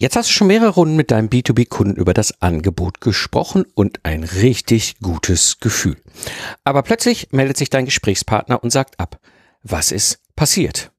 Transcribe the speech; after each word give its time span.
Jetzt 0.00 0.14
hast 0.14 0.28
du 0.28 0.32
schon 0.32 0.46
mehrere 0.46 0.70
Runden 0.70 0.94
mit 0.94 1.10
deinem 1.10 1.28
B2B-Kunden 1.28 1.96
über 1.96 2.14
das 2.14 2.40
Angebot 2.40 3.00
gesprochen 3.00 3.64
und 3.74 3.98
ein 4.04 4.22
richtig 4.22 5.00
gutes 5.00 5.58
Gefühl. 5.58 5.96
Aber 6.62 6.82
plötzlich 6.82 7.32
meldet 7.32 7.56
sich 7.56 7.68
dein 7.68 7.84
Gesprächspartner 7.84 8.62
und 8.62 8.70
sagt 8.70 9.00
ab. 9.00 9.18
Was 9.64 9.90
ist 9.90 10.20
passiert? 10.36 10.92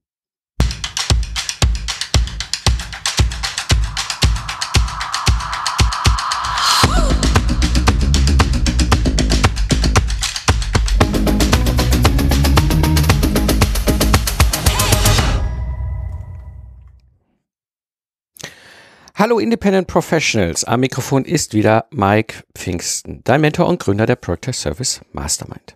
Hallo 19.19 19.37
Independent 19.37 19.85
Professionals, 19.85 20.63
am 20.63 20.79
Mikrofon 20.79 21.25
ist 21.25 21.53
wieder 21.53 21.87
Mike 21.91 22.45
Pfingsten, 22.55 23.19
dein 23.25 23.41
Mentor 23.41 23.67
und 23.67 23.77
Gründer 23.77 24.05
der 24.05 24.15
Project 24.15 24.55
Service 24.55 25.01
Mastermind. 25.11 25.75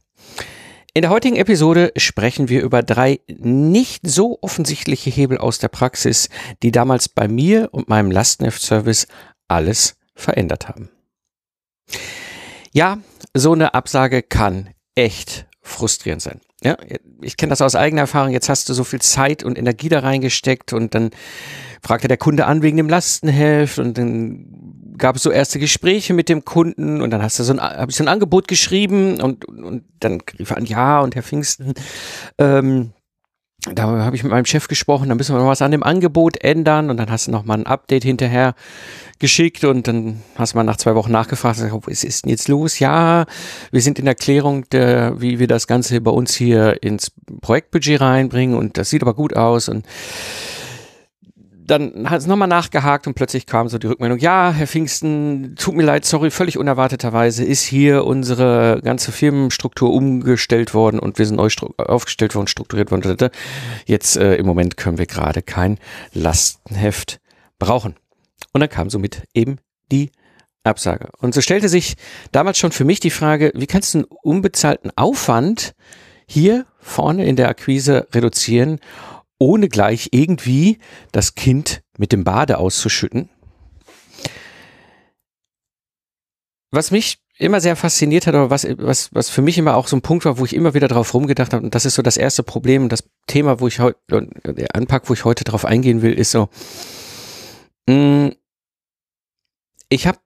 In 0.93 1.01
der 1.01 1.11
heutigen 1.11 1.35
Episode 1.35 1.91
sprechen 1.97 2.47
wir 2.47 2.61
über 2.61 2.83
drei 2.83 3.19
nicht 3.27 4.07
so 4.07 4.37
offensichtliche 4.41 5.09
Hebel 5.09 5.39
aus 5.39 5.59
der 5.59 5.67
Praxis, 5.67 6.29
die 6.61 6.71
damals 6.71 7.09
bei 7.09 7.27
mir 7.27 7.67
und 7.73 7.89
meinem 7.89 8.11
Lastenheft-Service 8.11 9.07
alles 9.49 9.97
verändert 10.15 10.69
haben. 10.69 10.89
Ja, 12.71 12.99
so 13.33 13.51
eine 13.51 13.73
Absage 13.73 14.23
kann 14.23 14.69
echt 14.95 15.47
frustrierend 15.61 16.21
sein. 16.21 16.39
Ja, 16.63 16.77
ich 17.21 17.35
kenne 17.35 17.49
das 17.49 17.61
aus 17.61 17.75
eigener 17.75 18.01
Erfahrung. 18.01 18.31
Jetzt 18.31 18.49
hast 18.49 18.69
du 18.69 18.73
so 18.73 18.83
viel 18.83 19.01
Zeit 19.01 19.43
und 19.43 19.57
Energie 19.57 19.89
da 19.89 19.99
reingesteckt 19.99 20.71
und 20.71 20.95
dann 20.95 21.11
fragte 21.81 22.07
der 22.07 22.17
Kunde 22.17 22.45
an 22.45 22.61
wegen 22.61 22.77
dem 22.77 22.89
Lastenheft 22.89 23.79
und 23.79 23.97
dann 23.97 24.95
gab 24.97 25.17
es 25.17 25.23
so 25.23 25.31
erste 25.31 25.59
Gespräche 25.59 26.13
mit 26.13 26.29
dem 26.29 26.45
Kunden 26.45 27.01
und 27.01 27.09
dann 27.09 27.21
hast 27.21 27.39
du 27.39 27.43
so 27.43 27.53
ein, 27.53 27.59
habe 27.59 27.91
ich 27.91 27.97
so 27.97 28.03
ein 28.03 28.07
Angebot 28.07 28.47
geschrieben 28.47 29.19
und, 29.19 29.43
und, 29.45 29.63
und 29.63 29.83
dann 29.99 30.21
rief 30.39 30.51
er 30.51 30.57
an, 30.57 30.65
ja, 30.65 31.01
und 31.01 31.15
Herr 31.15 31.23
Pfingsten, 31.23 31.73
ähm, 32.37 32.93
da 33.71 33.83
habe 33.83 34.15
ich 34.15 34.23
mit 34.23 34.31
meinem 34.31 34.45
Chef 34.45 34.67
gesprochen, 34.67 35.09
da 35.09 35.15
müssen 35.15 35.33
wir 35.33 35.39
noch 35.39 35.47
was 35.47 35.61
an 35.61 35.71
dem 35.71 35.83
Angebot 35.83 36.43
ändern 36.43 36.89
und 36.89 36.97
dann 36.97 37.09
hast 37.09 37.27
du 37.27 37.31
noch 37.31 37.45
mal 37.45 37.57
ein 37.57 37.65
Update 37.65 38.03
hinterher 38.03 38.55
geschickt 39.19 39.63
und 39.63 39.87
dann 39.87 40.21
hast 40.35 40.53
du 40.53 40.57
mal 40.57 40.63
nach 40.63 40.75
zwei 40.75 40.95
Wochen 40.95 41.11
nachgefragt, 41.11 41.61
was 41.61 42.03
ist 42.03 42.25
denn 42.25 42.29
jetzt 42.29 42.49
los? 42.49 42.79
Ja, 42.79 43.25
wir 43.71 43.81
sind 43.81 43.99
in 43.99 44.07
Erklärung, 44.07 44.67
der, 44.71 45.21
wie 45.21 45.39
wir 45.39 45.47
das 45.47 45.65
Ganze 45.67 46.01
bei 46.01 46.11
uns 46.11 46.35
hier 46.35 46.83
ins 46.83 47.11
Projektbudget 47.41 48.01
reinbringen 48.01 48.57
und 48.57 48.77
das 48.77 48.89
sieht 48.89 49.01
aber 49.01 49.13
gut 49.13 49.35
aus 49.35 49.69
und 49.69 49.85
dann 51.65 52.09
hat 52.09 52.19
es 52.19 52.27
nochmal 52.27 52.47
nachgehakt 52.47 53.07
und 53.07 53.13
plötzlich 53.13 53.45
kam 53.45 53.69
so 53.69 53.77
die 53.77 53.87
Rückmeldung, 53.87 54.19
ja, 54.19 54.51
Herr 54.51 54.67
Pfingsten, 54.67 55.55
tut 55.55 55.75
mir 55.75 55.83
leid, 55.83 56.05
sorry, 56.05 56.31
völlig 56.31 56.57
unerwarteterweise 56.57 57.43
ist 57.43 57.63
hier 57.63 58.05
unsere 58.05 58.81
ganze 58.83 59.11
Firmenstruktur 59.11 59.93
umgestellt 59.93 60.73
worden 60.73 60.99
und 60.99 61.17
wir 61.17 61.25
sind 61.25 61.37
neu 61.37 61.49
aufgestellt 61.77 62.35
worden, 62.35 62.47
strukturiert 62.47 62.91
worden. 62.91 63.29
Jetzt 63.85 64.17
äh, 64.17 64.35
im 64.35 64.45
Moment 64.45 64.77
können 64.77 64.97
wir 64.97 65.05
gerade 65.05 65.41
kein 65.41 65.77
Lastenheft 66.13 67.19
brauchen. 67.59 67.95
Und 68.51 68.61
dann 68.61 68.69
kam 68.69 68.89
somit 68.89 69.23
eben 69.33 69.57
die 69.91 70.11
Absage. 70.63 71.09
Und 71.19 71.33
so 71.33 71.41
stellte 71.41 71.69
sich 71.69 71.95
damals 72.31 72.57
schon 72.57 72.71
für 72.71 72.85
mich 72.85 72.99
die 72.99 73.09
Frage, 73.09 73.51
wie 73.55 73.67
kannst 73.67 73.93
du 73.93 73.99
einen 73.99 74.07
unbezahlten 74.21 74.91
Aufwand 74.95 75.73
hier 76.25 76.65
vorne 76.79 77.25
in 77.25 77.35
der 77.35 77.49
Akquise 77.49 78.07
reduzieren 78.13 78.79
ohne 79.43 79.67
gleich 79.67 80.09
irgendwie 80.11 80.79
das 81.11 81.35
Kind 81.35 81.83
mit 81.97 82.13
dem 82.13 82.23
Bade 82.23 82.57
auszuschütten. 82.57 83.29
Was 86.71 86.91
mich 86.91 87.19
immer 87.37 87.59
sehr 87.59 87.75
fasziniert 87.75 88.25
hat, 88.25 88.35
oder 88.35 88.49
was, 88.49 88.65
was, 88.77 89.13
was 89.13 89.29
für 89.29 89.41
mich 89.41 89.57
immer 89.57 89.75
auch 89.75 89.87
so 89.87 89.97
ein 89.97 90.01
Punkt 90.01 90.23
war, 90.23 90.37
wo 90.37 90.45
ich 90.45 90.55
immer 90.55 90.73
wieder 90.73 90.87
drauf 90.87 91.13
rumgedacht 91.13 91.51
habe, 91.51 91.65
und 91.65 91.75
das 91.75 91.83
ist 91.83 91.95
so 91.95 92.01
das 92.01 92.15
erste 92.15 92.41
Problem, 92.41 92.87
das 92.87 93.03
Thema, 93.27 93.59
wo 93.59 93.67
ich 93.67 93.79
heute, 93.79 93.99
der 94.45 94.75
Anpack, 94.75 95.09
wo 95.09 95.13
ich 95.13 95.25
heute 95.25 95.43
drauf 95.43 95.65
eingehen 95.65 96.01
will, 96.01 96.13
ist 96.13 96.31
so, 96.31 96.47
mh, 97.87 97.95
mm, 97.95 98.31
ich 99.89 100.07
habe 100.07 100.19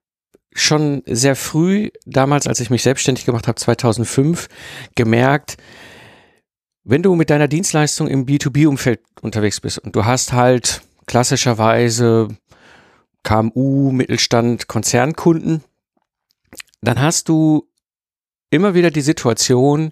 schon 0.54 1.02
sehr 1.08 1.36
früh, 1.36 1.90
damals, 2.06 2.48
als 2.48 2.60
ich 2.60 2.70
mich 2.70 2.84
selbstständig 2.84 3.26
gemacht 3.26 3.48
habe, 3.48 3.58
2005, 3.58 4.48
gemerkt, 4.96 5.58
wenn 6.90 7.04
du 7.04 7.16
mit 7.16 7.30
deiner 7.30 7.50
Dienstleistung 7.50 8.08
im 8.08 8.26
B2B-Umfeld 8.26 9.02
unterwegs 9.22 9.60
bist 9.60 9.78
und 9.78 9.94
du 9.96 10.06
hast 10.06 10.32
halt 10.32 10.82
klassischerweise 11.06 12.30
KMU, 13.24 13.92
Mittelstand, 13.92 14.70
Konzernkunden, 14.70 15.64
dann 16.82 17.02
hast 17.02 17.28
du 17.28 17.68
immer 18.52 18.74
wieder 18.74 18.90
die 18.90 19.02
Situation, 19.02 19.92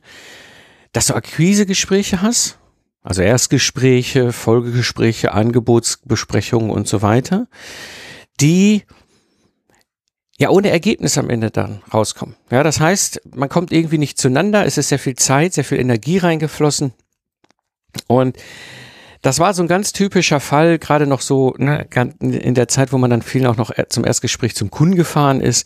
dass 0.94 1.08
du 1.08 1.16
Akquisegespräche 1.16 2.22
hast, 2.22 2.60
also 3.02 3.22
Erstgespräche, 3.22 4.32
Folgegespräche, 4.32 5.34
Angebotsbesprechungen 5.34 6.70
und 6.70 6.88
so 6.88 7.02
weiter, 7.02 7.50
die 8.40 8.84
ja 10.38 10.50
ohne 10.50 10.70
Ergebnis 10.70 11.18
am 11.18 11.30
Ende 11.30 11.52
dann 11.52 11.82
rauskommen. 11.94 12.36
Ja, 12.52 12.64
das 12.64 12.80
heißt, 12.80 13.22
man 13.36 13.50
kommt 13.50 13.72
irgendwie 13.72 13.98
nicht 13.98 14.18
zueinander, 14.18 14.66
es 14.66 14.78
ist 14.78 14.90
sehr 14.90 15.00
viel 15.00 15.16
Zeit, 15.16 15.54
sehr 15.54 15.64
viel 15.64 15.80
Energie 15.80 16.18
reingeflossen 16.18 16.94
und 18.08 18.38
das 19.26 19.40
war 19.40 19.56
so 19.56 19.64
ein 19.64 19.68
ganz 19.68 19.92
typischer 19.92 20.40
Fall, 20.40 20.78
gerade 20.78 21.08
noch 21.08 21.20
so 21.20 21.56
ne, 21.58 21.88
in 22.20 22.54
der 22.54 22.68
Zeit, 22.68 22.94
wo 22.94 23.00
man 23.00 23.10
dann 23.10 23.24
viel 23.24 23.48
auch 23.48 23.58
noch 23.58 23.72
zum 23.90 24.06
Erstgespräch 24.06 24.54
zum 24.54 24.70
Kunden 24.70 24.96
gefahren 24.96 25.42
ist. 25.42 25.66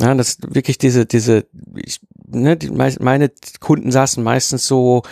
Ja, 0.00 0.12
das 0.12 0.38
wirklich 0.40 0.76
diese, 0.76 1.06
diese, 1.06 1.46
ich, 1.76 2.00
ne, 2.26 2.56
die, 2.56 2.68
meine 2.70 3.30
Kunden 3.60 3.92
saßen 3.92 4.24
meistens 4.24 4.66
so 4.66 5.02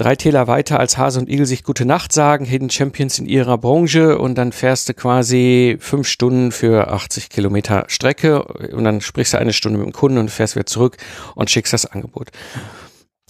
drei 0.00 0.16
Täler 0.16 0.46
weiter 0.46 0.80
als 0.80 0.96
Hase 0.96 1.20
und 1.20 1.28
Igel 1.28 1.44
sich 1.44 1.62
gute 1.62 1.84
Nacht 1.84 2.12
sagen, 2.12 2.46
Hidden 2.46 2.70
Champions 2.70 3.18
in 3.18 3.26
ihrer 3.26 3.58
Branche 3.58 4.18
und 4.18 4.36
dann 4.36 4.52
fährst 4.52 4.88
du 4.88 4.94
quasi 4.94 5.76
fünf 5.78 6.08
Stunden 6.08 6.52
für 6.52 6.88
80 6.90 7.28
Kilometer 7.28 7.84
Strecke 7.88 8.42
und 8.42 8.84
dann 8.84 9.02
sprichst 9.02 9.34
du 9.34 9.38
eine 9.38 9.52
Stunde 9.52 9.78
mit 9.78 9.86
dem 9.86 9.92
Kunden 9.92 10.18
und 10.18 10.30
fährst 10.30 10.56
wieder 10.56 10.66
zurück 10.66 10.96
und 11.34 11.50
schickst 11.50 11.72
das 11.72 11.84
Angebot. 11.84 12.30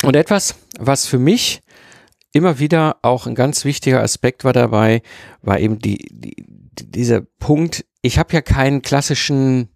Und 0.04 0.14
etwas, 0.14 0.54
was 0.78 1.06
für 1.06 1.18
mich 1.18 1.60
immer 2.32 2.60
wieder 2.60 2.98
auch 3.02 3.26
ein 3.26 3.34
ganz 3.34 3.64
wichtiger 3.64 4.00
Aspekt 4.00 4.44
war 4.44 4.52
dabei, 4.52 5.02
war 5.42 5.58
eben 5.58 5.78
die, 5.80 6.06
die 6.10 6.36
dieser 6.82 7.20
Punkt, 7.20 7.84
ich 8.00 8.18
habe 8.18 8.32
ja 8.32 8.40
keinen 8.40 8.80
klassischen 8.80 9.68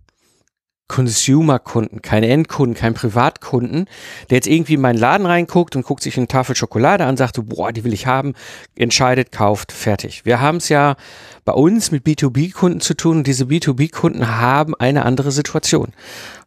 Consumer-Kunden, 0.88 2.02
keine 2.02 2.28
Endkunden, 2.28 2.76
kein 2.76 2.92
Privatkunden, 2.92 3.86
der 4.28 4.36
jetzt 4.36 4.46
irgendwie 4.46 4.74
in 4.74 4.82
meinen 4.82 4.98
Laden 4.98 5.26
reinguckt 5.26 5.76
und 5.76 5.84
guckt 5.84 6.02
sich 6.02 6.16
eine 6.18 6.28
Tafel 6.28 6.54
Schokolade 6.54 7.06
an, 7.06 7.16
sagt, 7.16 7.38
boah, 7.48 7.72
die 7.72 7.84
will 7.84 7.94
ich 7.94 8.06
haben, 8.06 8.34
entscheidet, 8.76 9.32
kauft, 9.32 9.72
fertig. 9.72 10.26
Wir 10.26 10.40
haben 10.40 10.58
es 10.58 10.68
ja 10.68 10.96
bei 11.44 11.52
uns 11.52 11.90
mit 11.90 12.04
B2B-Kunden 12.04 12.80
zu 12.80 12.94
tun 12.94 13.18
und 13.18 13.26
diese 13.26 13.44
B2B-Kunden 13.44 14.28
haben 14.36 14.74
eine 14.74 15.06
andere 15.06 15.32
Situation. 15.32 15.92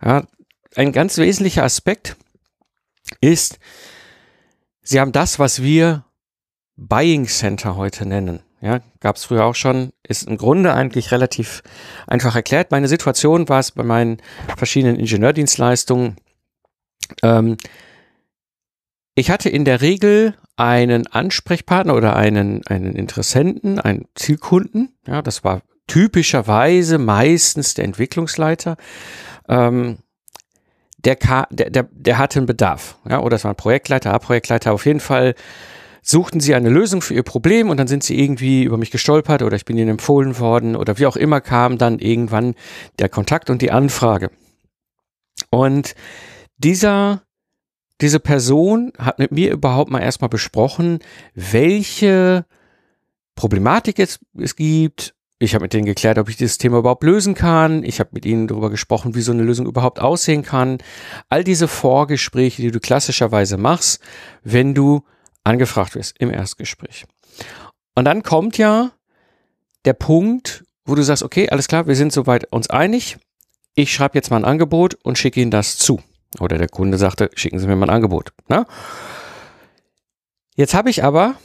Ja, 0.06 0.24
ein 0.76 0.92
ganz 0.92 1.18
wesentlicher 1.18 1.64
Aspekt 1.64 2.16
ist, 3.22 3.58
sie 4.84 5.00
haben 5.00 5.12
das, 5.12 5.40
was 5.40 5.64
wir 5.64 6.06
Buying 6.76 7.26
Center 7.26 7.76
heute 7.76 8.06
nennen. 8.06 8.42
Ja, 8.59 8.79
gab 9.01 9.18
es 9.18 9.25
früher 9.25 9.45
auch 9.45 9.56
schon, 9.56 9.91
ist 10.03 10.28
im 10.28 10.38
Grunde 10.38 10.73
eigentlich 10.73 11.12
relativ 11.12 11.62
einfach 12.07 12.35
erklärt. 12.35 12.72
Meine 12.72 12.88
Situation 12.88 13.47
war 13.50 13.59
es 13.59 13.72
bei 13.72 13.84
meinen 13.84 14.18
verschiedenen 14.57 14.95
Ingenieurdienstleistungen. 14.95 16.16
Ähm, 17.22 17.57
ich 19.13 19.29
hatte 19.29 19.50
in 19.50 19.63
der 19.63 19.81
Regel 19.81 20.35
einen 20.56 21.06
Ansprechpartner 21.07 21.96
oder 21.96 22.16
einen, 22.16 22.66
einen 22.67 22.96
Interessenten, 22.96 23.79
einen 23.79 24.06
Zielkunden. 24.16 24.96
Ja, 25.06 25.22
das 25.22 25.44
war 25.44 25.62
typischerweise 25.85 26.97
meistens 26.97 27.76
der 27.76 27.85
Entwicklungsleiter. 27.85 28.76
Ähm, 29.47 29.99
der, 30.97 31.16
der, 31.52 31.70
der, 31.70 31.87
der 31.91 32.17
hatte 32.17 32.40
einen 32.40 32.47
Bedarf. 32.47 32.97
Ja, 33.08 33.20
oder 33.20 33.35
es 33.35 33.43
war 33.43 33.53
ein 33.53 33.58
Projektleiter, 33.58 34.14
A-Projektleiter. 34.14 34.73
Auf 34.73 34.85
jeden 34.85 34.99
Fall 34.99 35.35
suchten 36.09 36.40
sie 36.40 36.56
eine 36.56 36.70
Lösung 36.70 37.02
für 37.02 37.14
ihr 37.14 37.24
Problem 37.24 37.70
und 37.70 37.78
dann 37.78 37.88
sind 37.88 38.02
sie 38.02 38.18
irgendwie 38.18 38.64
über 38.64 38.78
mich 38.78 38.92
gestolpert 38.92 39.42
oder 39.44 39.58
ich 39.58 39.66
bin 39.66 39.78
ihnen 39.78 39.90
empfohlen 39.90 40.40
worden 40.40 40.78
oder 40.78 40.98
wie 40.98 41.06
auch 41.06 41.18
immer 41.18 41.42
kam 41.42 41.78
dann 41.78 42.00
irgendwann 42.00 42.56
der 42.98 43.09
Kontakt 43.09 43.50
und 43.50 43.62
die 43.62 43.72
Anfrage. 43.72 44.32
Und 45.50 45.96
dieser, 46.58 47.24
diese 48.00 48.22
Person 48.22 48.94
hat 48.98 49.20
mit 49.20 49.32
mir 49.32 49.52
überhaupt 49.52 49.92
mal 49.92 50.00
erstmal 50.00 50.30
besprochen, 50.30 51.00
welche 51.36 52.46
Problematik 53.36 54.00
es, 54.00 54.20
es 54.38 54.56
gibt. 54.56 55.14
Ich 55.40 55.54
habe 55.56 55.64
mit 55.64 55.74
denen 55.74 55.86
geklärt, 55.86 56.18
ob 56.18 56.30
ich 56.30 56.38
dieses 56.38 56.58
Thema 56.58 56.80
überhaupt 56.80 57.04
lösen 57.04 57.36
kann. 57.36 57.84
Ich 57.84 58.00
habe 58.00 58.12
mit 58.14 58.26
ihnen 58.26 58.48
darüber 58.48 58.70
gesprochen, 58.70 59.14
wie 59.14 59.22
so 59.22 59.34
eine 59.34 59.44
Lösung 59.44 59.66
überhaupt 59.68 60.00
aussehen 60.00 60.42
kann. 60.42 60.78
All 61.28 61.44
diese 61.44 61.68
Vorgespräche, 61.68 62.62
die 62.62 62.72
du 62.72 62.80
klassischerweise 62.80 63.58
machst, 63.58 64.02
wenn 64.44 64.74
du 64.74 65.04
angefragt 65.47 65.96
wirst 65.96 66.16
im 66.20 66.32
Erstgespräch. 66.32 67.05
Und 67.96 68.05
dann 68.05 68.22
kommt 68.22 68.58
ja 68.58 68.91
der 69.85 69.94
Punkt, 69.94 70.66
wo 70.85 70.96
du 70.96 71.02
sagst, 71.02 71.23
okay, 71.23 71.49
alles 71.49 71.67
klar, 71.67 71.88
wir 71.88 71.96
sind 71.96 72.14
soweit 72.14 72.52
uns 72.52 72.70
einig. 72.70 73.17
Ich 73.73 73.94
schreibe 73.94 74.17
jetzt 74.17 74.29
mal 74.29 74.38
ein 74.38 74.46
Angebot 74.46 74.96
und 75.03 75.17
schicke 75.17 75.40
Ihnen 75.40 75.52
das 75.52 75.78
zu. 75.78 76.02
Oder 76.40 76.58
der 76.58 76.70
Kunde 76.70 76.97
sagte, 76.97 77.29
schicken 77.35 77.59
Sie 77.59 77.67
mir 77.67 77.76
mal 77.76 77.88
ein 77.88 77.96
Angebot. 77.96 78.34
Na? 78.47 78.59
Ne? 78.59 78.66
Jetzt 80.55 80.73
habe 80.73 80.90
ich 80.90 81.03
aber 81.03 81.35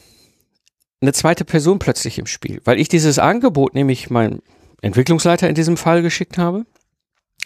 eine 1.00 1.12
zweite 1.12 1.44
Person 1.44 1.78
plötzlich 1.78 2.18
im 2.18 2.26
Spiel, 2.26 2.60
weil 2.64 2.80
ich 2.80 2.88
dieses 2.88 3.18
Angebot 3.18 3.74
nämlich 3.74 4.08
meinem 4.08 4.40
Entwicklungsleiter 4.80 5.48
in 5.48 5.54
diesem 5.54 5.76
Fall 5.76 6.02
geschickt 6.02 6.38
habe, 6.38 6.64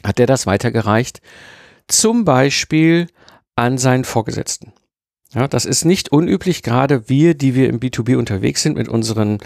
hat 0.04 0.18
der 0.18 0.26
das 0.26 0.46
weitergereicht, 0.46 1.20
zum 1.88 2.24
Beispiel 2.24 3.08
an 3.56 3.78
seinen 3.78 4.04
Vorgesetzten. 4.04 4.72
Ja, 5.34 5.48
das 5.48 5.64
ist 5.64 5.84
nicht 5.84 6.12
unüblich, 6.12 6.62
gerade 6.62 7.08
wir, 7.08 7.34
die 7.34 7.54
wir 7.54 7.68
im 7.68 7.80
B2B 7.80 8.16
unterwegs 8.16 8.62
sind 8.62 8.76
mit 8.76 8.88
unseren 8.88 9.38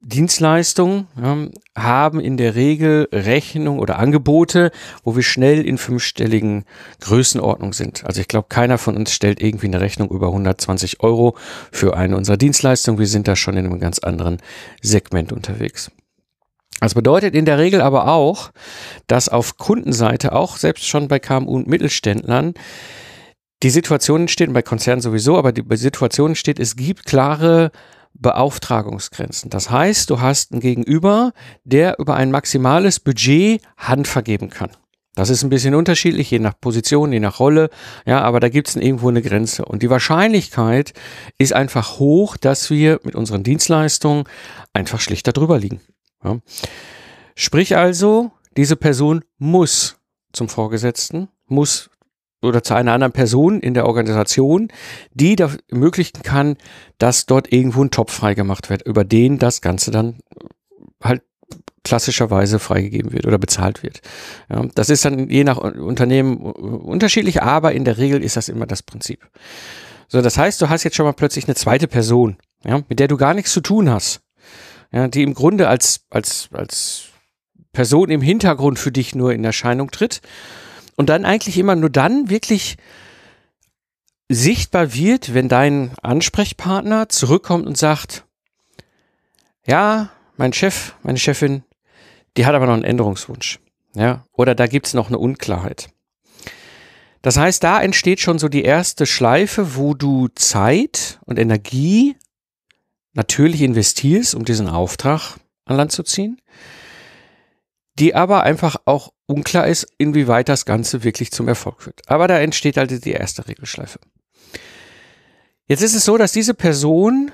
Dienstleistungen, 0.00 1.08
ja, 1.20 1.36
haben 1.76 2.20
in 2.20 2.36
der 2.36 2.54
Regel 2.54 3.08
Rechnung 3.12 3.78
oder 3.80 3.98
Angebote, 3.98 4.70
wo 5.02 5.16
wir 5.16 5.22
schnell 5.22 5.66
in 5.66 5.76
fünfstelligen 5.76 6.64
Größenordnung 7.00 7.72
sind. 7.72 8.04
Also 8.06 8.20
ich 8.20 8.28
glaube, 8.28 8.46
keiner 8.48 8.78
von 8.78 8.96
uns 8.96 9.12
stellt 9.12 9.42
irgendwie 9.42 9.66
eine 9.66 9.80
Rechnung 9.80 10.08
über 10.10 10.28
120 10.28 11.00
Euro 11.00 11.36
für 11.72 11.96
eine 11.96 12.16
unserer 12.16 12.36
Dienstleistungen. 12.36 12.98
Wir 12.98 13.08
sind 13.08 13.28
da 13.28 13.36
schon 13.36 13.56
in 13.56 13.66
einem 13.66 13.80
ganz 13.80 13.98
anderen 13.98 14.38
Segment 14.80 15.32
unterwegs. 15.32 15.90
Das 16.80 16.94
bedeutet 16.94 17.34
in 17.34 17.44
der 17.44 17.58
Regel 17.58 17.80
aber 17.80 18.06
auch, 18.06 18.52
dass 19.08 19.28
auf 19.28 19.56
Kundenseite, 19.56 20.32
auch 20.32 20.56
selbst 20.56 20.86
schon 20.86 21.08
bei 21.08 21.18
KMU 21.18 21.56
und 21.56 21.66
Mittelständlern, 21.66 22.54
die 23.62 23.70
Situation 23.70 24.22
entsteht, 24.22 24.48
und 24.48 24.54
bei 24.54 24.62
Konzernen 24.62 25.00
sowieso, 25.00 25.36
aber 25.36 25.52
die 25.52 25.64
Situation 25.76 26.30
entsteht, 26.30 26.58
es 26.60 26.76
gibt 26.76 27.06
klare 27.06 27.70
Beauftragungsgrenzen. 28.14 29.50
Das 29.50 29.70
heißt, 29.70 30.10
du 30.10 30.20
hast 30.20 30.52
einen 30.52 30.60
Gegenüber, 30.60 31.32
der 31.64 31.98
über 31.98 32.14
ein 32.14 32.30
maximales 32.30 33.00
Budget 33.00 33.62
Hand 33.76 34.08
vergeben 34.08 34.50
kann. 34.50 34.70
Das 35.14 35.30
ist 35.30 35.42
ein 35.42 35.50
bisschen 35.50 35.74
unterschiedlich, 35.74 36.30
je 36.30 36.38
nach 36.38 36.54
Position, 36.60 37.12
je 37.12 37.18
nach 37.18 37.40
Rolle, 37.40 37.70
ja, 38.06 38.20
aber 38.20 38.38
da 38.38 38.48
gibt 38.48 38.68
es 38.68 38.76
irgendwo 38.76 39.08
eine 39.08 39.20
Grenze. 39.20 39.64
Und 39.64 39.82
die 39.82 39.90
Wahrscheinlichkeit 39.90 40.92
ist 41.38 41.52
einfach 41.52 41.98
hoch, 41.98 42.36
dass 42.36 42.70
wir 42.70 43.00
mit 43.02 43.16
unseren 43.16 43.42
Dienstleistungen 43.42 44.24
einfach 44.72 45.00
schlicht 45.00 45.26
darüber 45.26 45.58
liegen. 45.58 45.80
Ja. 46.22 46.38
Sprich 47.34 47.76
also, 47.76 48.30
diese 48.56 48.76
Person 48.76 49.24
muss 49.38 49.96
zum 50.32 50.48
Vorgesetzten, 50.48 51.28
muss 51.46 51.90
oder 52.42 52.62
zu 52.62 52.74
einer 52.74 52.92
anderen 52.92 53.12
Person 53.12 53.60
in 53.60 53.74
der 53.74 53.86
Organisation, 53.86 54.68
die 55.12 55.36
da 55.36 55.50
ermöglichen 55.70 56.22
kann, 56.22 56.56
dass 56.98 57.26
dort 57.26 57.52
irgendwo 57.52 57.82
ein 57.82 57.90
Topf 57.90 58.12
freigemacht 58.12 58.70
wird, 58.70 58.82
über 58.82 59.04
den 59.04 59.38
das 59.38 59.60
Ganze 59.60 59.90
dann 59.90 60.18
halt 61.02 61.22
klassischerweise 61.84 62.58
freigegeben 62.58 63.12
wird 63.12 63.26
oder 63.26 63.38
bezahlt 63.38 63.82
wird. 63.82 64.02
Ja, 64.50 64.66
das 64.74 64.90
ist 64.90 65.04
dann 65.04 65.30
je 65.30 65.44
nach 65.44 65.56
Unternehmen 65.56 66.36
unterschiedlich, 66.36 67.42
aber 67.42 67.72
in 67.72 67.84
der 67.84 67.98
Regel 67.98 68.22
ist 68.22 68.36
das 68.36 68.48
immer 68.48 68.66
das 68.66 68.82
Prinzip. 68.82 69.26
So, 70.06 70.20
das 70.20 70.38
heißt, 70.38 70.60
du 70.60 70.68
hast 70.68 70.84
jetzt 70.84 70.96
schon 70.96 71.06
mal 71.06 71.12
plötzlich 71.12 71.46
eine 71.46 71.54
zweite 71.54 71.86
Person, 71.86 72.36
ja, 72.64 72.82
mit 72.88 72.98
der 72.98 73.08
du 73.08 73.16
gar 73.16 73.34
nichts 73.34 73.52
zu 73.52 73.60
tun 73.60 73.90
hast, 73.90 74.20
ja, 74.92 75.08
die 75.08 75.22
im 75.22 75.34
Grunde 75.34 75.68
als 75.68 76.06
als 76.10 76.48
als 76.52 77.04
Person 77.72 78.10
im 78.10 78.22
Hintergrund 78.22 78.78
für 78.78 78.92
dich 78.92 79.14
nur 79.14 79.32
in 79.32 79.44
Erscheinung 79.44 79.90
tritt 79.90 80.20
und 80.98 81.08
dann 81.08 81.24
eigentlich 81.24 81.56
immer 81.56 81.76
nur 81.76 81.90
dann 81.90 82.28
wirklich 82.28 82.76
sichtbar 84.28 84.92
wird, 84.94 85.32
wenn 85.32 85.48
dein 85.48 85.92
Ansprechpartner 86.02 87.08
zurückkommt 87.08 87.66
und 87.66 87.78
sagt, 87.78 88.24
ja, 89.64 90.10
mein 90.36 90.52
Chef, 90.52 90.94
meine 91.04 91.18
Chefin, 91.18 91.62
die 92.36 92.44
hat 92.44 92.54
aber 92.54 92.66
noch 92.66 92.74
einen 92.74 92.84
Änderungswunsch. 92.84 93.60
Ja, 93.94 94.24
oder 94.32 94.54
da 94.54 94.66
gibt's 94.66 94.92
noch 94.92 95.06
eine 95.06 95.18
Unklarheit. 95.18 95.88
Das 97.22 97.36
heißt, 97.36 97.62
da 97.62 97.80
entsteht 97.80 98.20
schon 98.20 98.38
so 98.40 98.48
die 98.48 98.62
erste 98.62 99.06
Schleife, 99.06 99.76
wo 99.76 99.94
du 99.94 100.28
Zeit 100.34 101.20
und 101.24 101.38
Energie 101.38 102.16
natürlich 103.12 103.62
investierst, 103.62 104.34
um 104.34 104.44
diesen 104.44 104.68
Auftrag 104.68 105.38
an 105.64 105.76
Land 105.76 105.92
zu 105.92 106.02
ziehen 106.02 106.40
die 107.98 108.14
aber 108.14 108.42
einfach 108.42 108.76
auch 108.84 109.12
unklar 109.26 109.66
ist, 109.66 109.86
inwieweit 109.98 110.48
das 110.48 110.64
Ganze 110.64 111.04
wirklich 111.04 111.32
zum 111.32 111.48
Erfolg 111.48 111.82
führt. 111.82 112.02
Aber 112.06 112.28
da 112.28 112.38
entsteht 112.38 112.76
halt 112.76 113.04
die 113.04 113.12
erste 113.12 113.46
Regelschleife. 113.46 113.98
Jetzt 115.66 115.82
ist 115.82 115.94
es 115.94 116.04
so, 116.04 116.16
dass 116.16 116.32
diese 116.32 116.54
Person 116.54 117.30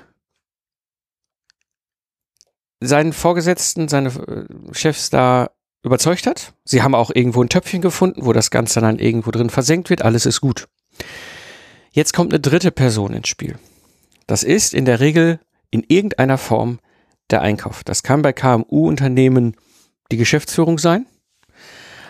seinen 2.81 3.13
Vorgesetzten, 3.13 3.87
seine 3.87 4.09
äh, 4.09 4.73
Chefs 4.73 5.09
da 5.09 5.51
überzeugt 5.83 6.27
hat. 6.27 6.53
Sie 6.65 6.81
haben 6.81 6.95
auch 6.95 7.11
irgendwo 7.13 7.41
ein 7.41 7.49
Töpfchen 7.49 7.81
gefunden, 7.81 8.25
wo 8.25 8.33
das 8.33 8.51
Ganze 8.51 8.81
dann 8.81 8.99
irgendwo 8.99 9.31
drin 9.31 9.49
versenkt 9.49 9.89
wird. 9.89 10.01
Alles 10.01 10.25
ist 10.25 10.41
gut. 10.41 10.67
Jetzt 11.91 12.13
kommt 12.13 12.33
eine 12.33 12.41
dritte 12.41 12.71
Person 12.71 13.13
ins 13.13 13.29
Spiel. 13.29 13.57
Das 14.27 14.43
ist 14.43 14.73
in 14.73 14.85
der 14.85 14.99
Regel 14.99 15.39
in 15.71 15.83
irgendeiner 15.87 16.37
Form 16.37 16.79
der 17.29 17.41
Einkauf. 17.41 17.83
Das 17.83 18.03
kann 18.03 18.21
bei 18.21 18.33
KMU-Unternehmen 18.33 19.55
die 20.11 20.17
Geschäftsführung 20.17 20.79
sein. 20.79 21.05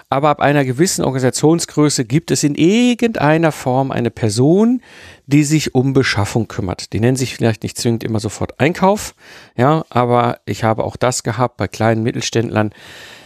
Aber 0.09 0.29
ab 0.29 0.39
einer 0.39 0.63
gewissen 0.63 1.03
Organisationsgröße 1.03 2.05
gibt 2.05 2.29
es 2.29 2.43
in 2.43 2.55
irgendeiner 2.55 3.51
Form 3.51 3.91
eine 3.91 4.11
Person, 4.11 4.81
die 5.25 5.43
sich 5.43 5.73
um 5.73 5.93
Beschaffung 5.93 6.47
kümmert. 6.47 6.93
Die 6.93 6.99
nennen 6.99 7.17
sich 7.17 7.35
vielleicht 7.35 7.63
nicht 7.63 7.77
zwingend 7.77 8.03
immer 8.03 8.19
sofort 8.19 8.59
Einkauf, 8.59 9.15
ja, 9.57 9.83
aber 9.89 10.39
ich 10.45 10.63
habe 10.63 10.83
auch 10.83 10.95
das 10.95 11.23
gehabt 11.23 11.57
bei 11.57 11.67
kleinen 11.67 12.03
Mittelständlern. 12.03 12.71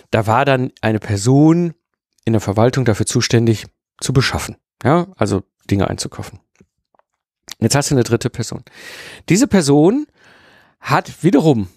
Da 0.10 0.26
war 0.26 0.46
dann 0.46 0.72
eine 0.82 1.00
Person 1.00 1.74
in 2.24 2.34
der 2.34 2.42
Verwaltung 2.42 2.86
dafür 2.86 3.06
zuständig, 3.06 3.66
zu 4.00 4.14
beschaffen, 4.14 4.56
ja, 4.84 5.08
also 5.18 5.44
Dinge 5.70 5.90
einzukaufen. 5.90 6.40
Jetzt 7.60 7.76
hast 7.76 7.92
du 7.92 7.96
eine 7.96 8.04
dritte 8.04 8.30
Person. 8.30 8.64
Diese 9.28 9.48
Person 9.48 10.08
hat 10.80 11.24
wiederum 11.24 11.68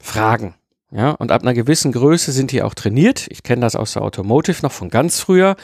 Fragen. 0.00 0.54
Ja, 0.90 1.10
und 1.10 1.30
ab 1.32 1.42
einer 1.42 1.52
gewissen 1.52 1.92
Größe 1.92 2.32
sind 2.32 2.50
die 2.50 2.62
auch 2.62 2.72
trainiert. 2.72 3.26
Ich 3.28 3.42
kenne 3.42 3.60
das 3.60 3.76
aus 3.76 3.92
der 3.92 4.02
Automotive 4.02 4.62
noch 4.62 4.72
von 4.72 4.88
ganz 4.88 5.20
früher. 5.20 5.56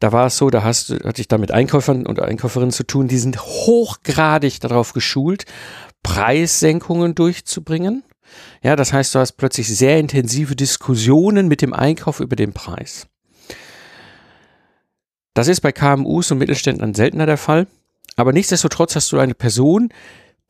Da 0.00 0.10
war 0.10 0.26
es 0.26 0.36
so, 0.36 0.50
da 0.50 0.64
hast, 0.64 0.90
hatte 1.04 1.20
ich 1.20 1.28
da 1.28 1.38
mit 1.38 1.52
Einkäufern 1.52 2.04
und 2.04 2.18
Einkäuferinnen 2.18 2.72
zu 2.72 2.82
tun, 2.82 3.06
die 3.06 3.18
sind 3.18 3.40
hochgradig 3.40 4.60
darauf 4.60 4.92
geschult, 4.92 5.44
Preissenkungen 6.02 7.14
durchzubringen. 7.14 8.02
Ja, 8.60 8.74
das 8.74 8.92
heißt, 8.92 9.14
du 9.14 9.20
hast 9.20 9.32
plötzlich 9.34 9.68
sehr 9.68 10.00
intensive 10.00 10.56
Diskussionen 10.56 11.46
mit 11.46 11.62
dem 11.62 11.72
Einkauf 11.72 12.18
über 12.18 12.34
den 12.34 12.52
Preis. 12.52 13.06
Das 15.32 15.46
ist 15.46 15.60
bei 15.60 15.70
KMUs 15.70 16.32
und 16.32 16.38
Mittelständlern 16.38 16.94
seltener 16.94 17.26
der 17.26 17.38
Fall. 17.38 17.68
Aber 18.16 18.32
nichtsdestotrotz 18.32 18.96
hast 18.96 19.12
du 19.12 19.18
eine 19.18 19.34
Person, 19.34 19.90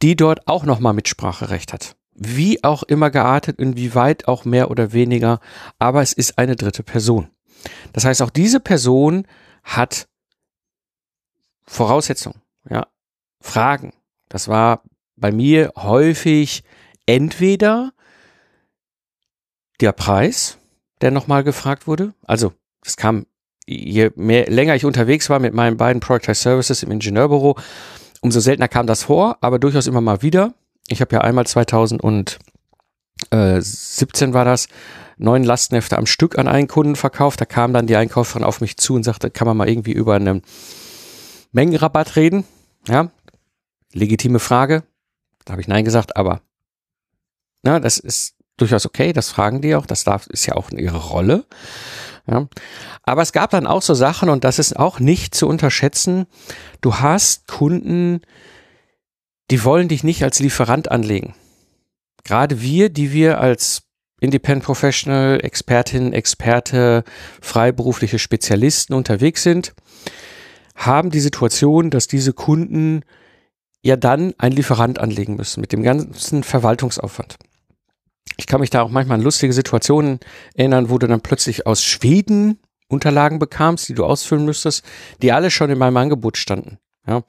die 0.00 0.16
dort 0.16 0.48
auch 0.48 0.64
nochmal 0.64 0.94
Mitspracherecht 0.94 1.74
hat 1.74 1.96
wie 2.16 2.64
auch 2.64 2.82
immer 2.82 3.10
geartet, 3.10 3.58
inwieweit 3.58 4.26
auch 4.26 4.44
mehr 4.44 4.70
oder 4.70 4.92
weniger, 4.92 5.40
aber 5.78 6.02
es 6.02 6.12
ist 6.12 6.38
eine 6.38 6.56
dritte 6.56 6.82
Person. 6.82 7.28
Das 7.92 8.04
heißt, 8.04 8.22
auch 8.22 8.30
diese 8.30 8.60
Person 8.60 9.26
hat 9.62 10.08
Voraussetzungen, 11.66 12.40
ja, 12.68 12.86
Fragen. 13.40 13.92
Das 14.28 14.48
war 14.48 14.82
bei 15.16 15.32
mir 15.32 15.72
häufig 15.76 16.62
entweder 17.06 17.92
der 19.80 19.92
Preis, 19.92 20.58
der 21.00 21.10
nochmal 21.10 21.44
gefragt 21.44 21.86
wurde. 21.86 22.14
Also, 22.24 22.52
es 22.84 22.96
kam, 22.96 23.26
je 23.66 24.10
mehr, 24.14 24.46
länger 24.48 24.74
ich 24.74 24.84
unterwegs 24.84 25.28
war 25.28 25.38
mit 25.38 25.54
meinen 25.54 25.76
beiden 25.76 26.00
Productized 26.00 26.42
Services 26.42 26.82
im 26.82 26.90
Ingenieurbüro, 26.90 27.58
umso 28.20 28.40
seltener 28.40 28.68
kam 28.68 28.86
das 28.86 29.02
vor, 29.02 29.38
aber 29.40 29.58
durchaus 29.58 29.86
immer 29.86 30.00
mal 30.00 30.22
wieder 30.22 30.54
ich 30.88 31.00
habe 31.00 31.16
ja 31.16 31.20
einmal 31.22 31.46
2017 31.46 32.34
war 34.34 34.44
das, 34.44 34.68
neun 35.18 35.44
Lastenhefte 35.44 35.96
am 35.96 36.06
Stück 36.06 36.38
an 36.38 36.48
einen 36.48 36.68
Kunden 36.68 36.96
verkauft. 36.96 37.40
Da 37.40 37.44
kam 37.44 37.72
dann 37.72 37.86
die 37.86 37.96
Einkäuferin 37.96 38.44
auf 38.44 38.60
mich 38.60 38.76
zu 38.76 38.94
und 38.94 39.02
sagte, 39.02 39.30
kann 39.30 39.46
man 39.46 39.56
mal 39.56 39.68
irgendwie 39.68 39.92
über 39.92 40.14
einen 40.14 40.42
Mengenrabatt 41.52 42.16
reden? 42.16 42.44
Ja, 42.86 43.10
legitime 43.92 44.38
Frage. 44.38 44.84
Da 45.44 45.52
habe 45.52 45.62
ich 45.62 45.68
Nein 45.68 45.84
gesagt, 45.84 46.16
aber 46.16 46.40
na, 47.62 47.80
das 47.80 47.98
ist 47.98 48.34
durchaus 48.56 48.86
okay, 48.86 49.12
das 49.12 49.30
fragen 49.30 49.60
die 49.60 49.74
auch, 49.74 49.86
das 49.86 50.04
darf, 50.04 50.26
ist 50.28 50.46
ja 50.46 50.54
auch 50.54 50.70
ihre 50.70 50.98
Rolle. 50.98 51.44
Ja. 52.26 52.48
Aber 53.02 53.22
es 53.22 53.32
gab 53.32 53.50
dann 53.50 53.66
auch 53.66 53.82
so 53.82 53.94
Sachen, 53.94 54.28
und 54.28 54.44
das 54.44 54.58
ist 54.58 54.76
auch 54.76 54.98
nicht 54.98 55.34
zu 55.34 55.46
unterschätzen, 55.46 56.26
du 56.80 56.96
hast 56.96 57.46
Kunden, 57.46 58.22
die 59.50 59.64
wollen 59.64 59.88
dich 59.88 60.04
nicht 60.04 60.22
als 60.22 60.40
Lieferant 60.40 60.90
anlegen. 60.90 61.34
Gerade 62.24 62.60
wir, 62.60 62.88
die 62.88 63.12
wir 63.12 63.40
als 63.40 63.82
Independent 64.20 64.64
Professional, 64.64 65.38
Expertin, 65.42 66.12
Experte, 66.12 67.04
freiberufliche 67.40 68.18
Spezialisten 68.18 68.94
unterwegs 68.94 69.42
sind, 69.42 69.74
haben 70.74 71.10
die 71.10 71.20
Situation, 71.20 71.90
dass 71.90 72.06
diese 72.06 72.32
Kunden 72.32 73.02
ja 73.82 73.96
dann 73.96 74.34
einen 74.38 74.56
Lieferant 74.56 74.98
anlegen 74.98 75.36
müssen 75.36 75.60
mit 75.60 75.72
dem 75.72 75.82
ganzen 75.82 76.42
Verwaltungsaufwand. 76.42 77.36
Ich 78.36 78.46
kann 78.46 78.60
mich 78.60 78.70
da 78.70 78.82
auch 78.82 78.90
manchmal 78.90 79.18
an 79.18 79.24
lustige 79.24 79.52
Situationen 79.52 80.18
erinnern, 80.54 80.90
wo 80.90 80.98
du 80.98 81.06
dann 81.06 81.20
plötzlich 81.20 81.66
aus 81.66 81.84
Schweden 81.84 82.58
Unterlagen 82.88 83.38
bekamst, 83.38 83.88
die 83.88 83.94
du 83.94 84.04
ausfüllen 84.04 84.44
müsstest, 84.44 84.84
die 85.22 85.32
alle 85.32 85.50
schon 85.50 85.70
in 85.70 85.78
meinem 85.78 85.96
Angebot 85.96 86.36
standen. 86.36 86.78
Ja. 87.06 87.22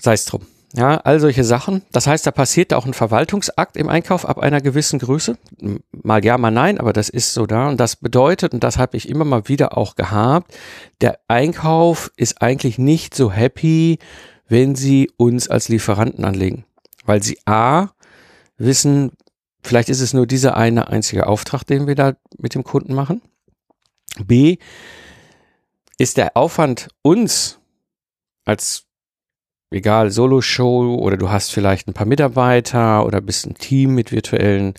Sei 0.00 0.14
es 0.14 0.24
drum. 0.24 0.46
Ja, 0.72 0.98
all 0.98 1.18
solche 1.18 1.42
Sachen. 1.42 1.82
Das 1.90 2.06
heißt, 2.06 2.24
da 2.26 2.30
passiert 2.30 2.72
auch 2.72 2.86
ein 2.86 2.94
Verwaltungsakt 2.94 3.76
im 3.76 3.88
Einkauf 3.88 4.24
ab 4.24 4.38
einer 4.38 4.60
gewissen 4.60 5.00
Größe. 5.00 5.36
Mal 5.90 6.24
ja, 6.24 6.38
mal 6.38 6.52
nein, 6.52 6.78
aber 6.78 6.92
das 6.92 7.08
ist 7.08 7.34
so 7.34 7.46
da. 7.46 7.68
Und 7.68 7.80
das 7.80 7.96
bedeutet, 7.96 8.54
und 8.54 8.62
das 8.62 8.78
habe 8.78 8.96
ich 8.96 9.08
immer 9.08 9.24
mal 9.24 9.48
wieder 9.48 9.76
auch 9.76 9.96
gehabt, 9.96 10.56
der 11.00 11.18
Einkauf 11.26 12.12
ist 12.16 12.40
eigentlich 12.40 12.78
nicht 12.78 13.16
so 13.16 13.32
happy, 13.32 13.98
wenn 14.48 14.76
sie 14.76 15.10
uns 15.16 15.48
als 15.48 15.68
Lieferanten 15.68 16.24
anlegen. 16.24 16.64
Weil 17.04 17.20
sie 17.20 17.38
A, 17.46 17.88
wissen, 18.56 19.12
vielleicht 19.62 19.88
ist 19.88 20.00
es 20.00 20.14
nur 20.14 20.26
dieser 20.26 20.56
eine 20.56 20.88
einzige 20.88 21.26
Auftrag, 21.26 21.64
den 21.64 21.88
wir 21.88 21.96
da 21.96 22.14
mit 22.38 22.54
dem 22.54 22.62
Kunden 22.62 22.94
machen. 22.94 23.22
B, 24.24 24.58
ist 25.98 26.16
der 26.16 26.36
Aufwand 26.36 26.88
uns 27.02 27.58
als 28.44 28.89
egal, 29.70 30.10
Solo-Show 30.10 30.96
oder 30.96 31.16
du 31.16 31.30
hast 31.30 31.52
vielleicht 31.52 31.88
ein 31.88 31.94
paar 31.94 32.06
Mitarbeiter 32.06 33.06
oder 33.06 33.20
bist 33.20 33.46
ein 33.46 33.54
Team 33.54 33.94
mit 33.94 34.12
virtuellen 34.12 34.74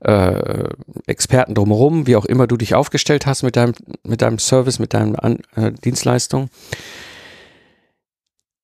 äh, 0.00 0.68
Experten 1.06 1.54
drumherum, 1.54 2.06
wie 2.06 2.16
auch 2.16 2.26
immer 2.26 2.46
du 2.46 2.56
dich 2.56 2.74
aufgestellt 2.74 3.26
hast 3.26 3.42
mit 3.42 3.56
deinem, 3.56 3.74
mit 4.02 4.22
deinem 4.22 4.38
Service, 4.38 4.78
mit 4.78 4.92
deiner 4.92 5.38
äh, 5.56 5.72
Dienstleistung, 5.72 6.50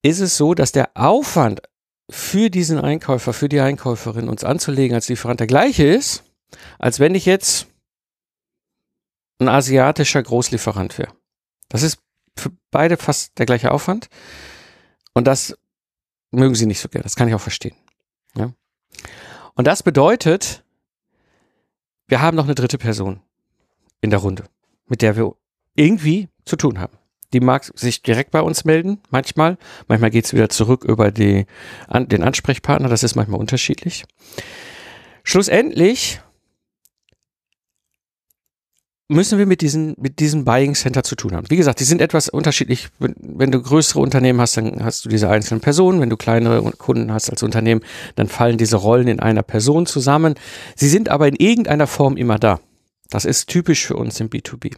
ist 0.03 0.21
es 0.21 0.37
so, 0.37 0.55
dass 0.55 0.73
der 0.73 0.91
Aufwand 0.95 1.63
für 2.11 2.51
diesen 2.51 2.79
Einkäufer, 2.79 3.33
für 3.33 3.49
die 3.49 3.61
Einkäuferin 3.61 4.29
uns 4.29 4.45
anzulegen 4.45 4.95
als 4.95 5.09
Lieferant 5.09 5.41
der 5.41 5.47
gleiche 5.47 5.85
ist, 5.85 6.25
als 6.79 7.01
wenn 7.01 7.15
ich 7.15 7.25
jetzt 7.25 7.69
ein 9.39 9.49
asiatischer 9.49 10.23
Großlieferant 10.23 10.99
wäre. 10.99 11.13
Das 11.69 11.83
ist 11.83 11.99
für 12.37 12.51
beide 12.71 12.97
fast 12.97 13.39
der 13.39 13.47
gleiche 13.47 13.71
Aufwand. 13.71 14.09
Und 15.15 15.27
das 15.27 15.57
mögen 16.31 16.55
sie 16.55 16.67
nicht 16.67 16.81
so 16.81 16.89
gerne. 16.89 17.05
Das 17.05 17.17
kann 17.17 17.29
ich 17.29 17.35
auch 17.35 17.41
verstehen. 17.41 17.77
Ja? 18.37 18.53
Und 19.55 19.67
das 19.67 19.83
bedeutet, 19.83 20.65
wir 22.07 22.21
haben 22.21 22.37
noch 22.37 22.45
eine 22.45 22.55
dritte 22.55 22.79
Person 22.79 23.21
in 24.01 24.11
der 24.11 24.21
Runde, 24.21 24.45
mit 24.87 25.03
der 25.03 25.17
wir 25.17 25.35
irgendwie 25.75 26.29
zu 26.45 26.57
tun 26.57 26.79
haben. 26.79 26.97
Die 27.33 27.41
mag 27.41 27.71
sich 27.75 28.03
direkt 28.03 28.33
bei 28.33 28.41
uns 28.41 28.65
melden, 28.65 29.01
manchmal. 29.11 29.57
Manchmal 29.87 30.11
geht 30.11 30.25
es 30.25 30.33
wieder 30.33 30.49
zurück 30.49 30.85
über 30.85 31.13
die, 31.13 31.47
an, 31.87 32.09
den 32.09 32.25
Ansprechpartner. 32.25 32.89
Das 32.89 33.05
ist 33.05 33.15
manchmal 33.15 33.39
unterschiedlich. 33.39 34.05
Schlussendlich 35.23 36.21
müssen 39.11 39.39
wir 39.39 39.47
mit 39.47 39.61
diesen, 39.61 39.95
mit 39.99 40.21
diesem 40.21 40.45
Buying 40.45 40.75
Center 40.75 41.03
zu 41.03 41.17
tun 41.17 41.35
haben. 41.35 41.51
Wie 41.51 41.57
gesagt, 41.57 41.81
die 41.81 41.85
sind 41.85 42.01
etwas 42.01 42.29
unterschiedlich. 42.29 42.89
Wenn, 42.99 43.15
wenn, 43.19 43.51
du 43.51 43.61
größere 43.61 44.01
Unternehmen 44.01 44.41
hast, 44.41 44.57
dann 44.57 44.85
hast 44.85 45.05
du 45.05 45.09
diese 45.09 45.29
einzelnen 45.29 45.61
Personen. 45.61 46.01
Wenn 46.01 46.11
du 46.11 46.17
kleinere 46.17 46.63
Kunden 46.73 47.13
hast 47.13 47.29
als 47.29 47.43
Unternehmen, 47.43 47.83
dann 48.15 48.29
fallen 48.29 48.57
diese 48.57 48.77
Rollen 48.77 49.09
in 49.09 49.19
einer 49.19 49.43
Person 49.43 49.87
zusammen. 49.87 50.35
Sie 50.77 50.89
sind 50.89 51.09
aber 51.09 51.27
in 51.27 51.35
irgendeiner 51.35 51.89
Form 51.89 52.17
immer 52.17 52.39
da. 52.39 52.61
Das 53.11 53.25
ist 53.25 53.49
typisch 53.49 53.85
für 53.85 53.97
uns 53.97 54.21
im 54.21 54.31
B2B. 54.31 54.77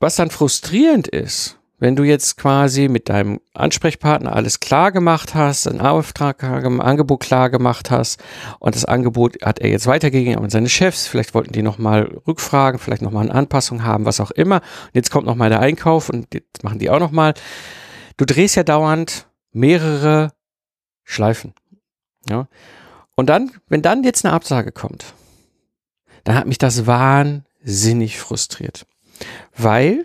Was 0.00 0.16
dann 0.16 0.30
frustrierend 0.30 1.08
ist, 1.08 1.59
wenn 1.80 1.96
du 1.96 2.04
jetzt 2.04 2.36
quasi 2.36 2.88
mit 2.88 3.08
deinem 3.08 3.40
Ansprechpartner 3.54 4.36
alles 4.36 4.60
klar 4.60 4.92
gemacht 4.92 5.34
hast, 5.34 5.66
ein 5.66 5.80
Auftrag, 5.80 6.44
ein 6.44 6.80
Angebot 6.80 7.20
klar 7.20 7.48
gemacht 7.48 7.90
hast 7.90 8.22
und 8.58 8.74
das 8.74 8.84
Angebot 8.84 9.38
hat 9.42 9.58
er 9.58 9.70
jetzt 9.70 9.86
weitergegeben 9.86 10.44
an 10.44 10.50
seine 10.50 10.68
Chefs, 10.68 11.06
vielleicht 11.06 11.34
wollten 11.34 11.52
die 11.52 11.62
nochmal 11.62 12.20
rückfragen, 12.26 12.78
vielleicht 12.78 13.00
nochmal 13.00 13.24
eine 13.24 13.34
Anpassung 13.34 13.82
haben, 13.82 14.04
was 14.04 14.20
auch 14.20 14.30
immer. 14.30 14.56
Und 14.56 14.94
jetzt 14.94 15.10
kommt 15.10 15.26
nochmal 15.26 15.48
der 15.48 15.60
Einkauf 15.60 16.10
und 16.10 16.32
jetzt 16.34 16.62
machen 16.62 16.78
die 16.78 16.90
auch 16.90 17.00
nochmal. 17.00 17.32
Du 18.18 18.26
drehst 18.26 18.56
ja 18.56 18.62
dauernd 18.62 19.26
mehrere 19.52 20.32
Schleifen. 21.02 21.54
Ja. 22.28 22.46
Und 23.16 23.26
dann, 23.26 23.52
wenn 23.68 23.80
dann 23.80 24.04
jetzt 24.04 24.24
eine 24.24 24.34
Absage 24.34 24.70
kommt, 24.70 25.14
dann 26.24 26.36
hat 26.36 26.46
mich 26.46 26.58
das 26.58 26.86
wahnsinnig 26.86 28.18
frustriert. 28.18 28.86
Weil 29.56 30.04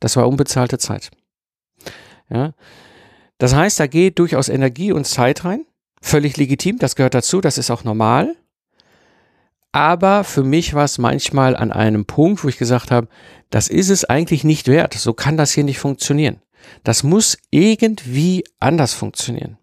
das 0.00 0.16
war 0.16 0.28
unbezahlte 0.28 0.78
Zeit. 0.78 1.10
Ja. 2.30 2.52
Das 3.38 3.54
heißt, 3.54 3.78
da 3.78 3.86
geht 3.86 4.18
durchaus 4.18 4.48
Energie 4.48 4.92
und 4.92 5.06
Zeit 5.06 5.44
rein. 5.44 5.64
Völlig 6.00 6.36
legitim, 6.36 6.78
das 6.78 6.96
gehört 6.96 7.14
dazu, 7.14 7.40
das 7.40 7.58
ist 7.58 7.70
auch 7.70 7.84
normal. 7.84 8.36
Aber 9.72 10.24
für 10.24 10.44
mich 10.44 10.74
war 10.74 10.84
es 10.84 10.98
manchmal 10.98 11.54
an 11.54 11.72
einem 11.72 12.04
Punkt, 12.04 12.42
wo 12.42 12.48
ich 12.48 12.58
gesagt 12.58 12.90
habe, 12.90 13.08
das 13.50 13.68
ist 13.68 13.90
es 13.90 14.04
eigentlich 14.04 14.44
nicht 14.44 14.68
wert. 14.68 14.94
So 14.94 15.12
kann 15.12 15.36
das 15.36 15.52
hier 15.52 15.64
nicht 15.64 15.78
funktionieren. 15.78 16.40
Das 16.84 17.02
muss 17.02 17.38
irgendwie 17.50 18.44
anders 18.58 18.94
funktionieren. 18.94 19.58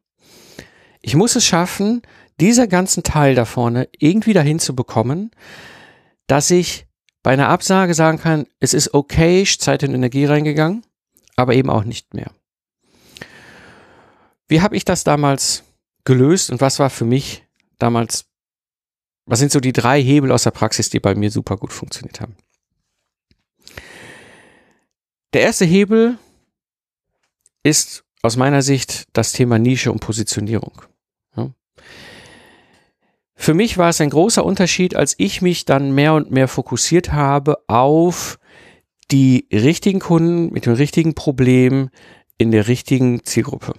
Ich 1.02 1.16
muss 1.16 1.36
es 1.36 1.46
schaffen, 1.46 2.02
dieser 2.40 2.68
ganzen 2.68 3.04
Teil 3.04 3.36
da 3.36 3.46
vorne 3.46 3.88
irgendwie 3.98 4.34
dahin 4.34 4.60
zu 4.60 4.76
bekommen, 4.76 5.32
dass 6.28 6.52
ich 6.52 6.88
bei 7.26 7.32
einer 7.32 7.50
Absage 7.50 7.96
sagen 7.96 8.20
kann, 8.20 8.46
es 8.60 8.76
ist 8.76 8.94
okay, 8.94 9.44
Zeit 9.46 9.84
und 9.84 9.96
Energie 9.96 10.26
reingegangen, 10.26 10.86
aber 11.36 11.56
eben 11.56 11.72
auch 11.72 11.84
nicht 11.84 12.14
mehr. 12.14 12.30
Wie 14.48 14.62
habe 14.62 14.78
ich 14.78 14.86
das 14.86 15.04
damals 15.04 15.64
gelöst 16.04 16.52
und 16.52 16.62
was 16.62 16.78
war 16.78 16.92
für 16.92 17.04
mich 17.04 17.44
damals, 17.80 18.26
was 19.26 19.40
sind 19.40 19.52
so 19.52 19.60
die 19.60 19.74
drei 19.74 20.04
Hebel 20.04 20.32
aus 20.32 20.44
der 20.44 20.52
Praxis, 20.52 20.92
die 20.92 21.00
bei 21.00 21.16
mir 21.16 21.32
super 21.32 21.58
gut 21.58 21.74
funktioniert 21.74 22.22
haben? 22.22 22.36
Der 25.34 25.42
erste 25.42 25.66
Hebel 25.66 26.20
ist 27.64 28.04
aus 28.22 28.38
meiner 28.38 28.62
Sicht 28.62 29.08
das 29.14 29.32
Thema 29.32 29.58
Nische 29.58 29.92
und 29.92 30.00
Positionierung. 30.00 30.84
Für 33.36 33.54
mich 33.54 33.78
war 33.78 33.90
es 33.90 34.02
ein 34.02 34.10
großer 34.10 34.46
Unterschied, 34.46 34.96
als 34.96 35.16
ich 35.18 35.42
mich 35.42 35.66
dann 35.66 35.94
mehr 35.94 36.14
und 36.14 36.32
mehr 36.32 36.48
fokussiert 36.48 37.12
habe 37.12 37.58
auf 37.68 38.40
die 39.12 39.48
richtigen 39.52 40.00
Kunden 40.00 40.52
mit 40.54 40.66
dem 40.66 40.74
richtigen 40.74 41.14
Problem 41.14 41.90
in 42.38 42.52
der 42.52 42.68
richtigen 42.68 43.24
Zielgruppe. 43.24 43.74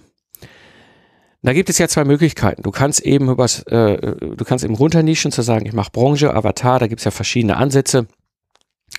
Da 1.41 1.53
gibt 1.53 1.69
es 1.69 1.77
ja 1.77 1.87
zwei 1.87 2.03
Möglichkeiten. 2.03 2.63
Du 2.63 2.71
kannst 2.71 3.01
eben 3.01 3.29
übers, 3.29 3.63
äh, 3.63 4.15
du 4.35 4.45
kannst 4.45 4.65
eben 4.65 4.75
runternischen 4.75 5.31
zu 5.31 5.41
sagen, 5.41 5.65
ich 5.65 5.73
mache 5.73 5.91
Branche, 5.91 6.33
Avatar, 6.33 6.79
da 6.79 6.87
gibt 6.87 6.99
es 7.01 7.05
ja 7.05 7.11
verschiedene 7.11 7.57
Ansätze, 7.57 8.07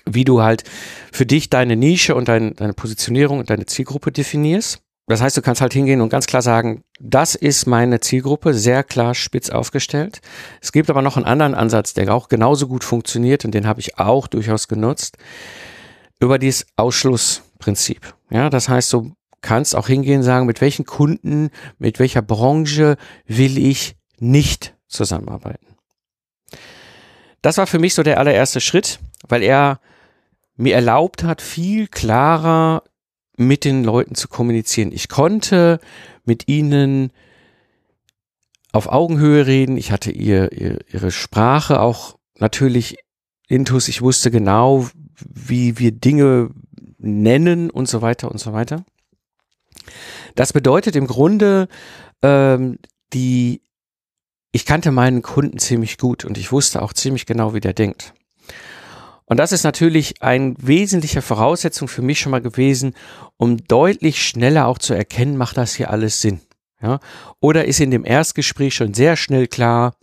wie 0.05 0.23
du 0.23 0.41
halt 0.41 0.63
für 1.11 1.25
dich 1.25 1.49
deine 1.49 1.75
Nische 1.75 2.15
und 2.15 2.27
dein, 2.27 2.55
deine 2.55 2.73
Positionierung 2.73 3.39
und 3.39 3.49
deine 3.49 3.65
Zielgruppe 3.65 4.11
definierst. 4.11 4.81
Das 5.09 5.21
heißt, 5.21 5.35
du 5.35 5.41
kannst 5.41 5.59
halt 5.59 5.73
hingehen 5.73 6.01
und 6.01 6.09
ganz 6.09 6.27
klar 6.27 6.43
sagen, 6.43 6.83
das 6.99 7.33
ist 7.33 7.65
meine 7.65 7.99
Zielgruppe, 7.99 8.53
sehr 8.53 8.83
klar 8.83 9.15
spitz 9.15 9.49
aufgestellt. 9.49 10.21
Es 10.61 10.71
gibt 10.71 10.87
aber 10.87 11.01
noch 11.01 11.17
einen 11.17 11.25
anderen 11.25 11.55
Ansatz, 11.55 11.95
der 11.95 12.13
auch 12.13 12.29
genauso 12.29 12.67
gut 12.67 12.83
funktioniert 12.83 13.43
und 13.43 13.55
den 13.55 13.65
habe 13.65 13.79
ich 13.79 13.97
auch 13.97 14.27
durchaus 14.27 14.67
genutzt, 14.67 15.17
über 16.19 16.37
dieses 16.37 16.67
Ausschlussprinzip. 16.75 18.13
Ja, 18.29 18.51
das 18.51 18.69
heißt, 18.69 18.93
du 18.93 19.15
kannst 19.41 19.75
auch 19.75 19.87
hingehen 19.87 20.17
und 20.17 20.23
sagen, 20.23 20.45
mit 20.45 20.61
welchen 20.61 20.85
Kunden, 20.85 21.49
mit 21.79 21.97
welcher 21.97 22.21
Branche 22.21 22.95
will 23.25 23.57
ich 23.57 23.95
nicht 24.19 24.75
zusammenarbeiten. 24.87 25.75
Das 27.41 27.57
war 27.57 27.65
für 27.65 27.79
mich 27.79 27.95
so 27.95 28.03
der 28.03 28.19
allererste 28.19 28.61
Schritt, 28.61 28.99
weil 29.27 29.41
er 29.41 29.79
mir 30.55 30.75
erlaubt 30.75 31.23
hat, 31.23 31.41
viel 31.41 31.87
klarer 31.87 32.83
mit 33.39 33.63
den 33.63 33.83
Leuten 33.83 34.15
zu 34.15 34.27
kommunizieren. 34.27 34.91
Ich 34.91 35.07
konnte 35.07 35.79
mit 36.25 36.47
ihnen 36.47 37.11
auf 38.71 38.87
Augenhöhe 38.87 39.47
reden. 39.47 39.77
Ich 39.77 39.91
hatte 39.91 40.11
ihr, 40.11 40.51
ihr 40.51 40.79
ihre 40.91 41.11
Sprache 41.11 41.79
auch 41.79 42.17
natürlich 42.37 42.97
intus. 43.47 43.87
Ich 43.87 44.01
wusste 44.01 44.29
genau, 44.29 44.89
wie 45.25 45.79
wir 45.79 45.91
Dinge 45.91 46.49
nennen 46.97 47.69
und 47.69 47.87
so 47.87 48.01
weiter 48.01 48.29
und 48.29 48.39
so 48.39 48.51
weiter. 48.51 48.83
Das 50.35 50.51
bedeutet 50.51 50.97
im 50.97 51.07
Grunde, 51.07 51.69
ähm, 52.21 52.77
die, 53.13 53.61
ich 54.51 54.65
kannte 54.65 54.91
meinen 54.91 55.21
Kunden 55.21 55.59
ziemlich 55.59 55.97
gut 55.97 56.25
und 56.25 56.37
ich 56.37 56.51
wusste 56.51 56.81
auch 56.81 56.91
ziemlich 56.91 57.25
genau, 57.25 57.53
wie 57.53 57.61
der 57.61 57.73
denkt. 57.73 58.13
Und 59.29 59.37
das 59.37 59.51
ist 59.51 59.63
natürlich 59.63 60.23
ein 60.23 60.55
wesentlicher 60.59 61.21
Voraussetzung 61.21 61.87
für 61.87 62.01
mich 62.01 62.19
schon 62.19 62.31
mal 62.31 62.41
gewesen, 62.41 62.95
um 63.37 63.57
deutlich 63.67 64.21
schneller 64.23 64.65
auch 64.67 64.79
zu 64.79 64.95
erkennen, 64.95 65.37
macht 65.37 65.55
das 65.55 65.75
hier 65.75 65.91
alles 65.91 66.19
Sinn. 66.19 66.41
Ja? 66.81 66.99
Oder 67.39 67.65
ist 67.65 67.79
in 67.79 67.91
dem 67.91 68.05
Erstgespräch 68.05 68.73
schon 68.73 68.95
sehr 68.95 69.15
schnell 69.15 69.47
klar, 69.47 69.93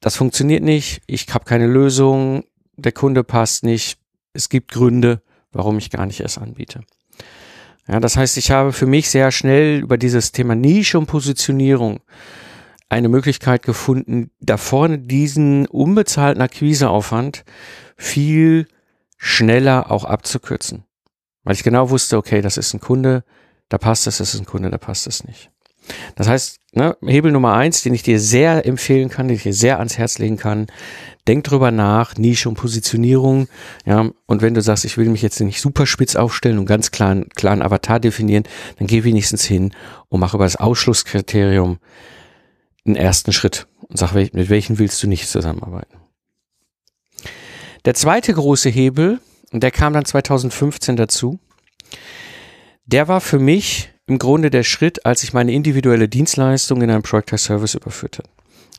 das 0.00 0.16
funktioniert 0.16 0.62
nicht, 0.62 1.00
ich 1.06 1.32
habe 1.32 1.46
keine 1.46 1.66
Lösung, 1.66 2.44
der 2.76 2.92
Kunde 2.92 3.24
passt 3.24 3.64
nicht, 3.64 3.98
es 4.34 4.50
gibt 4.50 4.70
Gründe, 4.70 5.22
warum 5.50 5.78
ich 5.78 5.90
gar 5.90 6.04
nicht 6.04 6.20
erst 6.20 6.36
anbiete. 6.36 6.82
Ja, 7.88 7.98
das 7.98 8.18
heißt, 8.18 8.36
ich 8.36 8.50
habe 8.50 8.74
für 8.74 8.86
mich 8.86 9.08
sehr 9.08 9.32
schnell 9.32 9.80
über 9.80 9.96
dieses 9.96 10.32
Thema 10.32 10.54
Nische 10.54 10.98
und 10.98 11.06
Positionierung 11.06 12.00
eine 12.94 13.08
Möglichkeit 13.08 13.64
gefunden, 13.64 14.30
da 14.40 14.56
vorne 14.56 14.98
diesen 15.00 15.66
unbezahlten 15.66 16.40
Akquiseaufwand 16.40 17.44
viel 17.96 18.68
schneller 19.18 19.90
auch 19.90 20.04
abzukürzen. 20.04 20.84
Weil 21.42 21.54
ich 21.54 21.64
genau 21.64 21.90
wusste, 21.90 22.16
okay, 22.16 22.40
das 22.40 22.56
ist 22.56 22.72
ein 22.72 22.80
Kunde, 22.80 23.24
da 23.68 23.78
passt 23.78 24.06
es, 24.06 24.18
das 24.18 24.32
ist 24.34 24.40
ein 24.40 24.46
Kunde, 24.46 24.70
da 24.70 24.78
passt 24.78 25.08
es 25.08 25.24
nicht. 25.24 25.50
Das 26.14 26.28
heißt, 26.28 26.60
ne, 26.72 26.96
Hebel 27.04 27.32
Nummer 27.32 27.54
eins, 27.54 27.82
den 27.82 27.94
ich 27.94 28.02
dir 28.02 28.20
sehr 28.20 28.64
empfehlen 28.64 29.10
kann, 29.10 29.28
den 29.28 29.36
ich 29.36 29.42
dir 29.42 29.52
sehr 29.52 29.78
ans 29.78 29.98
Herz 29.98 30.18
legen 30.18 30.36
kann, 30.36 30.68
denk 31.26 31.44
drüber 31.44 31.70
nach, 31.72 32.16
Nische 32.16 32.48
und 32.48 32.54
Positionierung, 32.54 33.48
ja, 33.84 34.08
und 34.26 34.40
wenn 34.40 34.54
du 34.54 34.62
sagst, 34.62 34.84
ich 34.84 34.96
will 34.96 35.08
mich 35.08 35.20
jetzt 35.20 35.40
nicht 35.40 35.60
super 35.60 35.86
spitz 35.86 36.16
aufstellen 36.16 36.58
und 36.58 36.66
ganz 36.66 36.90
klaren, 36.90 37.28
klaren 37.34 37.60
Avatar 37.60 38.00
definieren, 38.00 38.44
dann 38.78 38.86
geh 38.86 39.04
wenigstens 39.04 39.44
hin 39.44 39.74
und 40.08 40.20
mach 40.20 40.34
über 40.34 40.44
das 40.44 40.56
Ausschlusskriterium 40.56 41.78
einen 42.84 42.96
ersten 42.96 43.32
Schritt 43.32 43.66
und 43.88 43.98
sag, 43.98 44.12
mit 44.14 44.48
welchen 44.48 44.78
willst 44.78 45.02
du 45.02 45.06
nicht 45.06 45.28
zusammenarbeiten. 45.28 45.98
Der 47.84 47.94
zweite 47.94 48.32
große 48.32 48.70
Hebel, 48.70 49.20
und 49.52 49.62
der 49.62 49.70
kam 49.70 49.92
dann 49.92 50.04
2015 50.04 50.96
dazu, 50.96 51.38
der 52.86 53.08
war 53.08 53.20
für 53.20 53.38
mich 53.38 53.90
im 54.06 54.18
Grunde 54.18 54.50
der 54.50 54.62
Schritt, 54.62 55.06
als 55.06 55.22
ich 55.22 55.32
meine 55.32 55.52
individuelle 55.52 56.08
Dienstleistung 56.08 56.82
in 56.82 56.90
einen 56.90 57.02
Project 57.02 57.38
Service 57.38 57.74
überführte. 57.74 58.22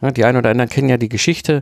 Ja, 0.02 0.12
die 0.12 0.26
einen 0.26 0.38
oder 0.38 0.50
anderen 0.50 0.70
kennen 0.70 0.90
ja 0.90 0.98
die 0.98 1.10
Geschichte, 1.10 1.62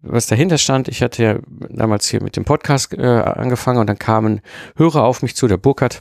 was 0.00 0.26
dahinter 0.26 0.58
stand. 0.58 0.88
Ich 0.88 1.02
hatte 1.02 1.22
ja 1.22 1.38
damals 1.68 2.08
hier 2.08 2.22
mit 2.22 2.36
dem 2.36 2.44
Podcast 2.44 2.94
äh, 2.94 3.02
angefangen 3.02 3.78
und 3.78 3.86
dann 3.88 3.98
kamen 3.98 4.40
Hörer 4.76 5.04
auf 5.04 5.22
mich 5.22 5.36
zu, 5.36 5.46
der 5.46 5.58
Burkhardt, 5.58 6.00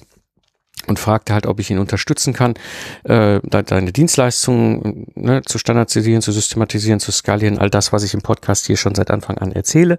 und 0.87 0.99
fragte 0.99 1.33
halt, 1.33 1.45
ob 1.45 1.59
ich 1.59 1.69
ihn 1.69 1.79
unterstützen 1.79 2.33
kann, 2.33 2.55
äh, 3.03 3.39
deine 3.43 3.91
Dienstleistungen 3.91 5.07
ne, 5.15 5.41
zu 5.43 5.57
standardisieren, 5.57 6.21
zu 6.21 6.31
systematisieren, 6.31 6.99
zu 6.99 7.11
skalieren, 7.11 7.57
all 7.57 7.69
das, 7.69 7.93
was 7.93 8.03
ich 8.03 8.13
im 8.13 8.21
Podcast 8.21 8.65
hier 8.65 8.77
schon 8.77 8.95
seit 8.95 9.11
Anfang 9.11 9.37
an 9.37 9.51
erzähle. 9.51 9.97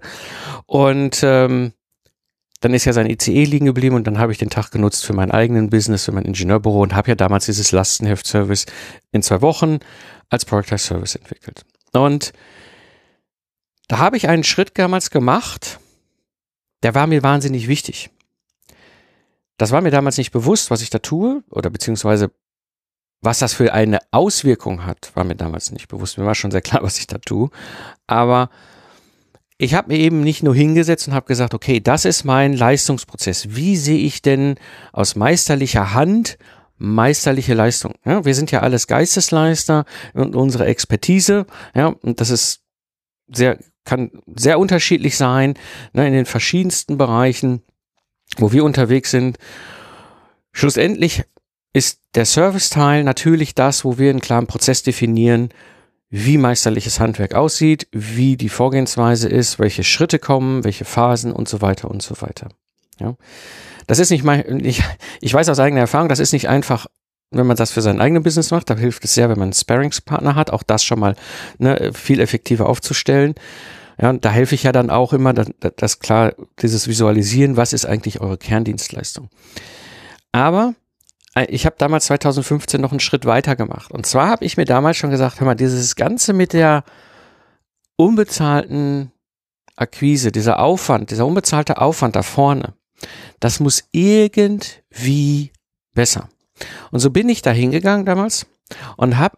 Und 0.65 1.21
ähm, 1.23 1.73
dann 2.61 2.73
ist 2.73 2.85
ja 2.85 2.93
sein 2.93 3.09
ICE 3.09 3.43
liegen 3.43 3.65
geblieben 3.65 3.95
und 3.95 4.07
dann 4.07 4.17
habe 4.17 4.31
ich 4.31 4.37
den 4.37 4.49
Tag 4.49 4.71
genutzt 4.71 5.05
für 5.05 5.13
meinen 5.13 5.31
eigenen 5.31 5.69
Business, 5.69 6.05
für 6.05 6.11
mein 6.11 6.25
Ingenieurbüro 6.25 6.81
und 6.81 6.95
habe 6.95 7.09
ja 7.09 7.15
damals 7.15 7.45
dieses 7.45 7.71
Lastenheft-Service 7.71 8.65
in 9.11 9.21
zwei 9.21 9.41
Wochen 9.41 9.79
als 10.29 10.45
Productized 10.45 10.87
Service 10.87 11.15
entwickelt. 11.15 11.65
Und 11.93 12.33
da 13.87 13.99
habe 13.99 14.17
ich 14.17 14.27
einen 14.27 14.43
Schritt 14.43 14.71
damals 14.77 15.11
gemacht, 15.11 15.79
der 16.81 16.95
war 16.95 17.07
mir 17.07 17.23
wahnsinnig 17.23 17.67
wichtig. 17.67 18.09
Das 19.57 19.71
war 19.71 19.81
mir 19.81 19.91
damals 19.91 20.17
nicht 20.17 20.31
bewusst, 20.31 20.71
was 20.71 20.81
ich 20.81 20.89
da 20.89 20.99
tue 20.99 21.43
oder 21.49 21.69
beziehungsweise 21.69 22.31
was 23.21 23.39
das 23.39 23.53
für 23.53 23.73
eine 23.73 23.99
Auswirkung 24.11 24.85
hat, 24.85 25.11
war 25.15 25.23
mir 25.23 25.35
damals 25.35 25.71
nicht 25.71 25.87
bewusst. 25.87 26.17
Mir 26.17 26.25
war 26.25 26.35
schon 26.35 26.51
sehr 26.51 26.61
klar, 26.61 26.83
was 26.83 26.99
ich 26.99 27.07
da 27.07 27.17
tue. 27.17 27.49
Aber 28.07 28.49
ich 29.57 29.73
habe 29.73 29.93
mir 29.93 29.99
eben 29.99 30.21
nicht 30.21 30.43
nur 30.43 30.53
hingesetzt 30.53 31.07
und 31.07 31.13
habe 31.13 31.27
gesagt, 31.27 31.53
okay, 31.53 31.79
das 31.79 32.05
ist 32.05 32.25
mein 32.25 32.53
Leistungsprozess. 32.53 33.55
Wie 33.55 33.77
sehe 33.77 33.99
ich 33.99 34.21
denn 34.21 34.55
aus 34.91 35.15
meisterlicher 35.15 35.93
Hand 35.93 36.37
meisterliche 36.77 37.53
Leistung? 37.53 37.93
Ja, 38.03 38.25
wir 38.25 38.35
sind 38.35 38.51
ja 38.51 38.59
alles 38.59 38.87
Geistesleister 38.87 39.85
und 40.13 40.35
unsere 40.35 40.65
Expertise, 40.65 41.45
ja, 41.73 41.87
und 41.87 42.19
das 42.19 42.29
ist 42.29 42.63
sehr, 43.27 43.57
kann 43.85 44.11
sehr 44.35 44.59
unterschiedlich 44.59 45.15
sein, 45.15 45.53
ne, 45.93 46.05
in 46.05 46.13
den 46.13 46.25
verschiedensten 46.25 46.97
Bereichen, 46.97 47.63
wo 48.37 48.51
wir 48.51 48.63
unterwegs 48.63 49.11
sind. 49.11 49.37
Schlussendlich 50.51 51.23
ist 51.73 51.99
der 52.15 52.25
Serviceteil 52.25 53.03
natürlich 53.03 53.55
das, 53.55 53.83
wo 53.83 53.97
wir 53.97 54.09
einen 54.09 54.21
klaren 54.21 54.47
Prozess 54.47 54.83
definieren, 54.83 55.49
wie 56.09 56.37
meisterliches 56.37 56.99
Handwerk 56.99 57.33
aussieht, 57.33 57.87
wie 57.91 58.37
die 58.37 58.49
Vorgehensweise 58.49 59.27
ist, 59.27 59.59
welche 59.59 59.83
Schritte 59.83 60.19
kommen, 60.19 60.63
welche 60.63 60.85
Phasen 60.85 61.33
und 61.33 61.49
so 61.49 61.61
weiter 61.61 61.89
und 61.89 62.01
so 62.01 62.21
weiter. 62.21 62.49
Ja. 62.99 63.15
Das 63.87 63.99
ist 63.99 64.11
nicht 64.11 64.23
mein, 64.23 64.63
ich, 64.63 64.81
ich 65.21 65.33
weiß 65.33 65.49
aus 65.49 65.59
eigener 65.59 65.81
Erfahrung, 65.81 66.09
das 66.09 66.19
ist 66.19 66.31
nicht 66.31 66.47
einfach, 66.47 66.87
wenn 67.31 67.47
man 67.47 67.57
das 67.57 67.71
für 67.71 67.81
sein 67.81 67.99
eigenes 67.99 68.23
Business 68.23 68.51
macht, 68.51 68.69
da 68.69 68.77
hilft 68.77 69.03
es 69.03 69.13
sehr, 69.13 69.29
wenn 69.29 69.37
man 69.37 69.47
einen 69.47 69.53
Sparringspartner 69.53 70.35
hat, 70.35 70.51
auch 70.51 70.63
das 70.63 70.83
schon 70.83 70.99
mal 70.99 71.15
ne, 71.57 71.91
viel 71.93 72.19
effektiver 72.19 72.67
aufzustellen. 72.69 73.35
Ja, 74.01 74.09
und 74.09 74.25
da 74.25 74.31
helfe 74.31 74.55
ich 74.55 74.63
ja 74.63 74.71
dann 74.71 74.89
auch 74.89 75.13
immer, 75.13 75.33
dass, 75.33 75.49
dass 75.77 75.99
klar, 75.99 76.33
dieses 76.61 76.87
Visualisieren, 76.87 77.57
was 77.57 77.73
ist 77.73 77.85
eigentlich 77.85 78.19
eure 78.19 78.37
Kerndienstleistung. 78.37 79.29
Aber 80.31 80.75
äh, 81.35 81.45
ich 81.45 81.65
habe 81.65 81.75
damals 81.77 82.05
2015 82.05 82.81
noch 82.81 82.91
einen 82.91 82.99
Schritt 82.99 83.25
weiter 83.25 83.55
gemacht. 83.55 83.91
Und 83.91 84.05
zwar 84.05 84.29
habe 84.29 84.45
ich 84.45 84.57
mir 84.57 84.65
damals 84.65 84.97
schon 84.97 85.11
gesagt, 85.11 85.39
hör 85.39 85.45
mal, 85.45 85.55
dieses 85.55 85.95
Ganze 85.95 86.33
mit 86.33 86.53
der 86.53 86.83
unbezahlten 87.97 89.11
Akquise, 89.75 90.31
dieser 90.31 90.59
Aufwand, 90.59 91.11
dieser 91.11 91.25
unbezahlte 91.25 91.79
Aufwand 91.79 92.15
da 92.15 92.23
vorne, 92.23 92.73
das 93.39 93.59
muss 93.59 93.83
irgendwie 93.91 95.51
besser. 95.93 96.29
Und 96.91 96.99
so 96.99 97.09
bin 97.09 97.27
ich 97.29 97.41
da 97.41 97.51
hingegangen 97.51 98.05
damals 98.05 98.45
und 98.97 99.17
habe 99.17 99.37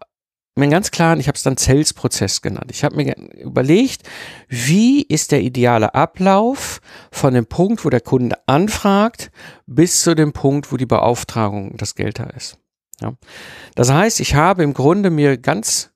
mir 0.58 0.64
einen 0.64 0.72
ganz 0.72 0.92
klaren, 0.92 1.20
ich 1.20 1.28
habe 1.28 1.36
es 1.36 1.44
dann 1.44 1.58
Sales-Prozess 1.58 2.42
genannt. 2.42 2.72
Ich 2.72 2.84
habe 2.84 2.96
mir 2.96 3.16
überlegt, 3.38 4.04
wie 4.48 5.02
ist 5.02 5.32
der 5.32 5.42
ideale 5.42 5.96
Ablauf 5.96 6.82
von 7.12 7.34
dem 7.34 7.46
Punkt, 7.46 7.86
wo 7.86 7.90
der 7.90 8.02
Kunde 8.02 8.38
anfragt, 8.48 9.32
bis 9.66 10.02
zu 10.02 10.16
dem 10.16 10.34
Punkt, 10.34 10.72
wo 10.72 10.78
die 10.78 10.86
Beauftragung 10.86 11.78
das 11.78 11.96
Geld 11.96 12.20
da 12.20 12.26
ist. 12.26 12.58
Ja. 13.02 13.14
Das 13.76 13.92
heißt, 13.92 14.20
ich 14.20 14.36
habe 14.36 14.64
im 14.64 14.74
Grunde 14.74 15.10
mir 15.10 15.38
ganz 15.38 15.92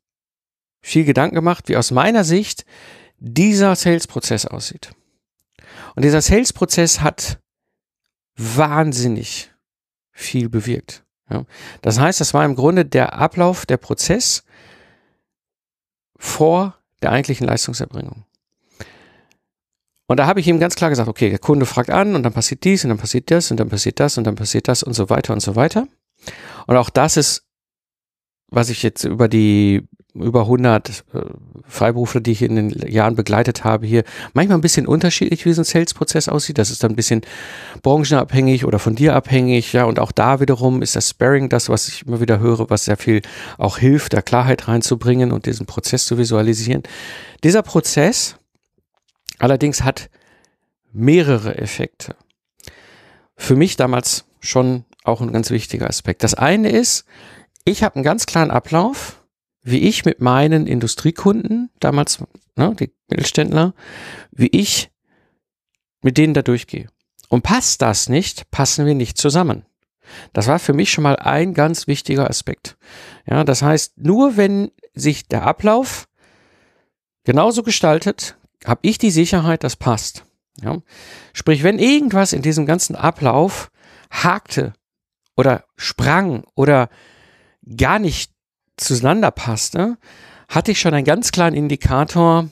viel 0.82 1.06
Gedanken 1.06 1.36
gemacht, 1.36 1.68
wie 1.68 1.78
aus 1.78 1.92
meiner 1.92 2.24
Sicht 2.24 2.66
dieser 3.18 3.76
Sales-Prozess 3.76 4.46
aussieht. 4.46 4.92
Und 5.96 6.04
dieser 6.04 6.22
Sales-Prozess 6.22 7.02
hat 7.02 7.40
wahnsinnig 8.36 9.52
viel 10.12 10.50
bewirkt. 10.50 11.04
Ja. 11.30 11.46
Das 11.82 12.00
heißt, 12.00 12.20
das 12.20 12.34
war 12.34 12.46
im 12.46 12.56
Grunde 12.56 12.86
der 12.86 13.14
Ablauf, 13.14 13.66
der 13.66 13.78
Prozess, 13.78 14.44
vor 16.22 16.76
der 17.02 17.12
eigentlichen 17.12 17.48
Leistungserbringung. 17.48 18.26
Und 20.06 20.18
da 20.18 20.28
habe 20.28 20.40
ich 20.40 20.48
ihm 20.48 20.60
ganz 20.60 20.76
klar 20.76 20.92
gesagt, 20.92 21.10
okay, 21.10 21.32
der 21.32 21.40
Kunde 21.40 21.66
fragt 21.66 21.90
an 21.90 22.14
und 22.16 22.22
dann 22.22 22.34
passiert 22.34 22.64
dies 22.64 22.84
und 22.84 22.90
dann 22.90 23.00
passiert 23.00 23.32
das 23.32 23.50
und 23.50 23.60
dann 23.60 23.70
passiert 23.70 24.00
das 24.00 24.18
und 24.20 24.26
dann 24.26 24.36
passiert 24.36 24.68
das 24.68 24.84
und 24.84 24.94
so 24.94 25.10
weiter 25.10 25.34
und 25.34 25.40
so 25.40 25.56
weiter. 25.56 25.88
Und 26.68 26.78
auch 26.78 26.92
das 26.92 27.18
ist, 27.18 27.48
was 28.50 28.70
ich 28.70 28.84
jetzt 28.84 29.04
über 29.04 29.28
die 29.28 29.88
über 30.14 30.42
100 30.42 31.04
äh, 31.14 31.22
Freiberufler, 31.68 32.22
die 32.22 32.32
ich 32.32 32.42
in 32.42 32.56
den 32.56 32.70
Jahren 32.92 33.16
begleitet 33.16 33.64
habe, 33.64 33.86
hier 33.86 34.04
manchmal 34.34 34.58
ein 34.58 34.62
bisschen 34.62 34.88
unterschiedlich, 34.88 35.46
wie 35.46 35.54
so 35.54 35.62
ein 35.62 35.66
Sales-Prozess 35.66 36.28
aussieht. 36.28 36.58
Das 36.58 36.70
ist 36.70 36.84
dann 36.84 36.92
ein 36.92 36.96
bisschen 36.96 37.22
branchenabhängig 37.82 38.66
oder 38.66 38.80
von 38.80 38.96
dir 38.96 39.16
abhängig. 39.16 39.72
Ja, 39.74 39.86
und 39.86 40.00
auch 40.00 40.12
da 40.12 40.40
wiederum 40.40 40.82
ist 40.82 40.96
das 40.96 41.10
Sparring 41.10 41.50
das, 41.50 41.70
was 41.70 41.88
ich 41.88 42.06
immer 42.06 42.20
wieder 42.20 42.40
höre, 42.40 42.70
was 42.70 42.86
sehr 42.86 42.98
viel 42.98 43.22
auch 43.58 43.78
hilft, 43.78 44.14
da 44.14 44.22
Klarheit 44.22 44.68
reinzubringen 44.68 45.32
und 45.32 45.46
diesen 45.46 45.66
Prozess 45.66 46.06
zu 46.06 46.18
visualisieren. 46.18 46.84
Dieser 47.44 47.62
Prozess 47.62 48.36
allerdings 49.40 49.84
hat 49.84 50.10
mehrere 50.92 51.58
Effekte. 51.58 52.16
Für 53.38 53.56
mich 53.56 53.78
damals 53.78 54.26
schon 54.40 54.86
auch 55.04 55.22
ein 55.22 55.32
ganz 55.32 55.50
wichtiger 55.50 55.88
Aspekt. 55.88 56.24
Das 56.24 56.34
eine 56.34 56.70
ist, 56.70 57.06
ich 57.64 57.84
habe 57.84 57.96
einen 57.96 58.04
ganz 58.04 58.26
klaren 58.26 58.52
Ablauf, 58.52 59.21
wie 59.64 59.80
ich 59.80 60.06
mit 60.06 60.22
meinen 60.22 60.68
Industriekunden, 60.68 61.70
damals 61.80 62.24
ne, 62.56 62.76
die 62.80 62.92
Mittelständler, 63.10 63.74
wie 64.32 64.48
ich 64.48 64.92
mit 66.02 66.18
denen 66.18 66.34
da 66.34 66.42
durchgehe. 66.42 66.88
Und 67.30 67.44
passt 67.44 67.82
das 67.82 68.10
nicht, 68.10 68.50
passen 68.52 68.86
wir 68.86 68.96
nicht 68.96 69.18
zusammen. 69.18 69.66
Das 70.34 70.48
war 70.48 70.60
für 70.60 70.74
mich 70.74 70.92
schon 70.92 71.04
mal 71.04 71.16
ein 71.16 71.54
ganz 71.54 71.88
wichtiger 71.88 72.30
Aspekt. 72.30 72.78
Ja, 73.26 73.44
das 73.44 73.62
heißt, 73.62 73.98
nur 73.98 74.36
wenn 74.36 74.72
sich 74.94 75.28
der 75.28 75.44
Ablauf 75.44 76.10
genauso 77.24 77.64
gestaltet, 77.64 78.36
habe 78.66 78.82
ich 78.84 78.98
die 78.98 79.12
Sicherheit, 79.12 79.64
das 79.64 79.76
passt. 79.76 80.26
Ja? 80.62 80.82
Sprich, 81.34 81.64
wenn 81.64 81.80
irgendwas 81.80 82.34
in 82.34 82.42
diesem 82.42 82.66
ganzen 82.66 82.96
Ablauf 82.96 83.72
hakte 84.10 84.74
oder 85.38 85.64
sprang 85.78 86.44
oder 86.56 86.90
gar 87.78 88.00
nicht 88.00 88.34
zueinander 88.82 89.32
passte, 89.32 89.98
hatte 90.50 90.72
ich 90.72 90.80
schon 90.80 90.94
einen 90.94 91.06
ganz 91.06 91.32
klaren 91.32 91.54
Indikator, 91.54 92.50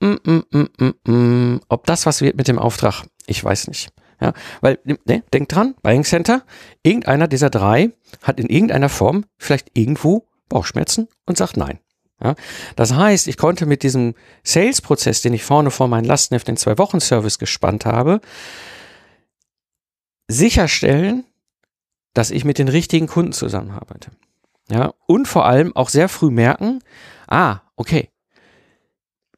mm, 0.00 0.16
mm, 0.24 0.44
mm, 0.50 0.68
mm, 0.78 1.12
mm, 1.12 1.60
ob 1.68 1.86
das 1.86 2.06
was 2.06 2.20
wird 2.20 2.36
mit 2.36 2.48
dem 2.48 2.58
Auftrag. 2.58 3.04
Ich 3.26 3.42
weiß 3.42 3.68
nicht. 3.68 3.90
Ja, 4.20 4.32
weil, 4.62 4.78
ne, 4.84 5.22
denk 5.32 5.48
dran, 5.50 5.74
Buying 5.82 6.04
Center, 6.04 6.42
irgendeiner 6.82 7.28
dieser 7.28 7.50
drei 7.50 7.92
hat 8.22 8.40
in 8.40 8.48
irgendeiner 8.48 8.88
Form 8.88 9.26
vielleicht 9.36 9.70
irgendwo 9.74 10.26
Bauchschmerzen 10.48 11.08
und 11.26 11.36
sagt 11.36 11.58
nein. 11.58 11.80
Ja, 12.22 12.34
das 12.76 12.94
heißt, 12.94 13.28
ich 13.28 13.36
konnte 13.36 13.66
mit 13.66 13.82
diesem 13.82 14.14
Sales-Prozess, 14.42 15.20
den 15.20 15.34
ich 15.34 15.44
vorne 15.44 15.70
vor 15.70 15.86
meinen 15.86 16.06
Lastenheft 16.06 16.48
in 16.48 16.56
zwei 16.56 16.78
Wochen 16.78 16.98
Service 16.98 17.38
gespannt 17.38 17.84
habe, 17.84 18.22
sicherstellen, 20.26 21.24
dass 22.14 22.30
ich 22.30 22.46
mit 22.46 22.56
den 22.58 22.68
richtigen 22.68 23.06
Kunden 23.06 23.32
zusammenarbeite. 23.32 24.10
Ja, 24.70 24.94
und 25.06 25.28
vor 25.28 25.46
allem 25.46 25.74
auch 25.76 25.88
sehr 25.88 26.08
früh 26.08 26.30
merken, 26.30 26.80
ah, 27.28 27.60
okay, 27.76 28.10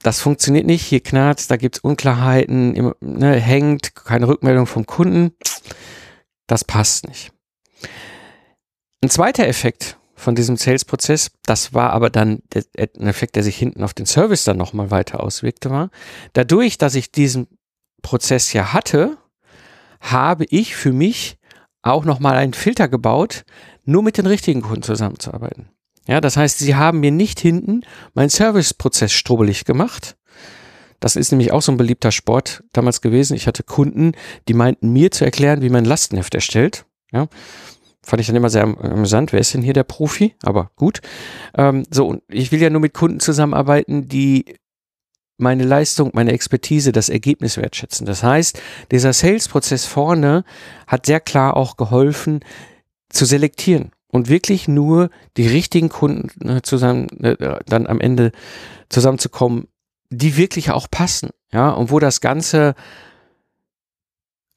das 0.01 0.21
funktioniert 0.21 0.65
nicht, 0.65 0.85
hier 0.85 1.01
knarrt, 1.03 1.51
da 1.51 1.57
gibt's 1.57 1.81
Unklarheiten, 1.81 2.95
ne, 3.01 3.35
hängt, 3.35 3.95
keine 3.95 4.29
Rückmeldung 4.29 4.67
vom 4.67 4.87
Kunden, 4.87 5.33
das 6.47 6.65
passt 6.65 7.07
nicht. 7.07 7.33
Ein 9.03 9.11
zweiter 9.11 9.47
Effekt 9.47 9.99
von 10.15 10.35
diesem 10.35 10.57
Sales-Prozess, 10.57 11.31
das 11.45 11.75
war 11.75 11.93
aber 11.93 12.11
dann 12.11 12.43
der, 12.53 12.65
ein 12.77 13.07
Effekt, 13.07 13.37
der 13.37 13.43
sich 13.43 13.57
hinten 13.57 13.85
auf 13.85 13.95
den 13.95 14.07
Service 14.07 14.45
dann 14.45 14.57
nochmal 14.57 14.91
weiter 14.91 15.21
auswirkte, 15.21 15.71
war, 15.71 15.91
dadurch, 16.33 16.79
dass 16.79 16.95
ich 16.95 17.13
diesen 17.13 17.47
Prozess 18.03 18.53
ja 18.53 18.73
hatte, 18.73 19.19
habe 20.01 20.45
ich 20.49 20.75
für 20.75 20.93
mich 20.93 21.39
auch 21.83 22.05
nochmal 22.05 22.37
einen 22.37 22.55
Filter 22.55 22.89
gebaut, 22.89 23.45
nur 23.85 24.03
mit 24.03 24.19
den 24.19 24.27
richtigen 24.27 24.63
Kunden 24.63 24.83
zusammenzuarbeiten. 24.83 25.71
Ja, 26.07 26.21
das 26.21 26.37
heißt, 26.37 26.59
sie 26.59 26.75
haben 26.75 27.01
mir 27.01 27.11
nicht 27.11 27.39
hinten 27.39 27.83
meinen 28.15 28.31
Serviceprozess 28.31 29.13
strubbelig 29.13 29.65
gemacht. 29.65 30.17
Das 31.01 31.17
ist 31.17 31.31
nämlich 31.31 31.53
auch 31.53 31.63
so 31.63 31.71
ein 31.71 31.77
beliebter 31.77 32.11
Sport 32.11 32.65
damals 32.73 33.01
gewesen. 33.01 33.35
Ich 33.35 33.47
hatte 33.47 33.63
Kunden, 33.63 34.13
die 34.49 34.55
meinten 34.55 34.93
mir 34.93 35.11
zu 35.11 35.25
erklären, 35.25 35.63
wie 35.63 35.69
man 35.69 35.85
Lastenheft 35.85 36.35
erstellt. 36.35 36.87
Ja, 37.13 37.29
fand 38.03 38.21
ich 38.21 38.27
dann 38.27 38.37
immer 38.37 38.51
sehr 38.51 38.65
amüsant. 38.65 39.33
Wer 39.33 39.41
ist 39.41 39.55
denn 39.55 39.63
hier 39.63 39.75
der 39.75 39.85
Profi? 39.85 40.35
Aber 40.43 40.71
gut. 40.77 41.01
Ähm, 41.57 41.85
so, 41.91 42.07
und 42.07 42.23
ich 42.29 42.51
will 42.53 42.61
ja 42.61 42.71
nur 42.71 42.81
mit 42.81 42.95
Kunden 42.95 43.21
zusammenarbeiten, 43.21 44.09
die 44.09 44.57
meine 45.39 45.65
Leistung, 45.65 46.11
meine 46.13 46.33
Expertise, 46.33 46.93
das 46.93 47.09
Ergebnis 47.09 47.57
wertschätzen. 47.57 48.07
Das 48.07 48.23
heißt, 48.23 48.61
dieser 48.91 49.13
Sales-Prozess 49.13 49.87
vorne 49.87 50.45
hat 50.87 51.07
sehr 51.07 51.21
klar 51.21 51.57
auch 51.57 51.77
geholfen, 51.77 52.41
zu 53.09 53.25
selektieren 53.25 53.93
und 54.09 54.29
wirklich 54.29 54.69
nur 54.69 55.11
die 55.37 55.47
richtigen 55.47 55.89
Kunden 55.89 56.29
ne, 56.47 56.63
zusammen, 56.63 57.09
äh, 57.23 57.59
dann 57.67 57.87
am 57.87 58.01
Ende 58.01 58.33
zusammenzukommen, 58.89 59.69
die 60.11 60.37
wirklich 60.37 60.71
auch 60.71 60.91
passen, 60.91 61.31
ja, 61.53 61.71
und 61.71 61.91
wo 61.91 61.99
das 61.99 62.21
Ganze 62.21 62.75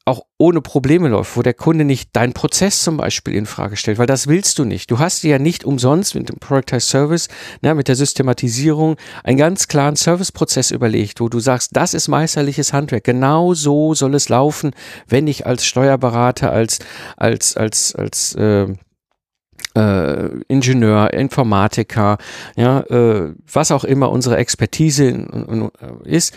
auch 0.04 0.22
ohne 0.36 0.60
Probleme 0.60 1.08
läuft, 1.08 1.36
wo 1.36 1.42
der 1.42 1.54
Kunde 1.54 1.84
nicht 1.84 2.14
deinen 2.16 2.32
Prozess 2.32 2.82
zum 2.82 2.96
Beispiel 2.96 3.34
in 3.34 3.46
Frage 3.46 3.76
stellt, 3.76 3.98
weil 3.98 4.06
das 4.06 4.26
willst 4.26 4.58
du 4.58 4.64
nicht. 4.64 4.90
Du 4.90 4.98
hast 4.98 5.22
dir 5.22 5.30
ja 5.30 5.38
nicht 5.38 5.64
umsonst 5.64 6.14
mit 6.14 6.28
dem 6.28 6.38
Productized 6.38 6.88
Service, 6.88 7.28
na, 7.60 7.74
mit 7.74 7.86
der 7.86 7.94
Systematisierung, 7.94 8.96
einen 9.22 9.38
ganz 9.38 9.68
klaren 9.68 9.94
Serviceprozess 9.94 10.72
überlegt, 10.72 11.20
wo 11.20 11.28
du 11.28 11.38
sagst, 11.38 11.76
das 11.76 11.94
ist 11.94 12.08
meisterliches 12.08 12.72
Handwerk. 12.72 13.04
Genau 13.04 13.54
so 13.54 13.94
soll 13.94 14.14
es 14.14 14.28
laufen, 14.28 14.72
wenn 15.06 15.28
ich 15.28 15.46
als 15.46 15.64
Steuerberater, 15.64 16.50
als 16.50 16.80
als 17.16 17.56
als 17.56 17.94
als 17.94 18.34
äh, 18.34 18.66
äh, 19.74 20.28
Ingenieur, 20.48 21.12
Informatiker, 21.12 22.18
ja, 22.56 22.80
äh, 22.80 23.32
was 23.50 23.70
auch 23.70 23.84
immer 23.84 24.10
unsere 24.10 24.36
Expertise 24.36 25.26
ist, 26.04 26.34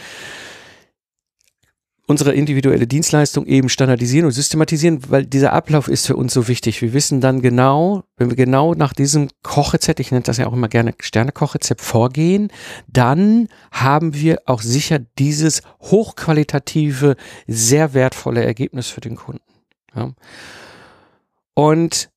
unsere 2.07 2.33
individuelle 2.33 2.85
Dienstleistung 2.87 3.45
eben 3.45 3.69
standardisieren 3.69 4.25
und 4.25 4.31
systematisieren, 4.31 4.99
weil 5.09 5.25
dieser 5.25 5.53
Ablauf 5.53 5.87
ist 5.87 6.05
für 6.05 6.15
uns 6.15 6.33
so 6.33 6.47
wichtig. 6.47 6.81
Wir 6.81 6.93
wissen 6.93 7.19
dann 7.19 7.41
genau, 7.41 8.03
wenn 8.17 8.29
wir 8.29 8.35
genau 8.35 8.73
nach 8.75 8.93
diesem 8.93 9.29
Kochrezept, 9.41 9.99
ich 9.99 10.11
nenne 10.11 10.23
das 10.23 10.37
ja 10.37 10.47
auch 10.47 10.53
immer 10.53 10.67
gerne 10.67 10.93
Sternekochrezept 10.99 11.81
vorgehen, 11.81 12.51
dann 12.87 13.47
haben 13.71 14.13
wir 14.13 14.41
auch 14.45 14.61
sicher 14.61 14.99
dieses 15.17 15.61
hochqualitative, 15.81 17.15
sehr 17.47 17.93
wertvolle 17.93 18.43
Ergebnis 18.43 18.87
für 18.87 19.01
den 19.01 19.15
Kunden. 19.15 19.41
Ja. 19.95 20.13
Und 21.55 22.09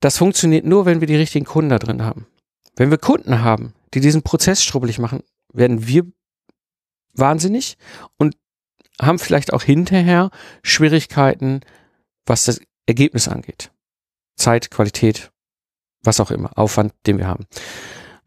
das 0.00 0.18
funktioniert 0.18 0.66
nur, 0.66 0.86
wenn 0.86 1.00
wir 1.00 1.06
die 1.06 1.16
richtigen 1.16 1.46
Kunden 1.46 1.70
da 1.70 1.78
drin 1.78 2.02
haben. 2.02 2.26
Wenn 2.76 2.90
wir 2.90 2.98
Kunden 2.98 3.42
haben, 3.42 3.74
die 3.94 4.00
diesen 4.00 4.22
Prozess 4.22 4.62
strubbelig 4.62 4.98
machen, 4.98 5.22
werden 5.52 5.86
wir 5.86 6.04
wahnsinnig 7.14 7.76
und 8.18 8.36
haben 9.00 9.18
vielleicht 9.18 9.52
auch 9.52 9.62
hinterher 9.62 10.30
Schwierigkeiten, 10.62 11.60
was 12.26 12.44
das 12.44 12.60
Ergebnis 12.86 13.28
angeht. 13.28 13.70
Zeit, 14.36 14.70
Qualität, 14.70 15.30
was 16.02 16.20
auch 16.20 16.30
immer, 16.30 16.56
Aufwand, 16.56 16.92
den 17.06 17.18
wir 17.18 17.26
haben. 17.26 17.46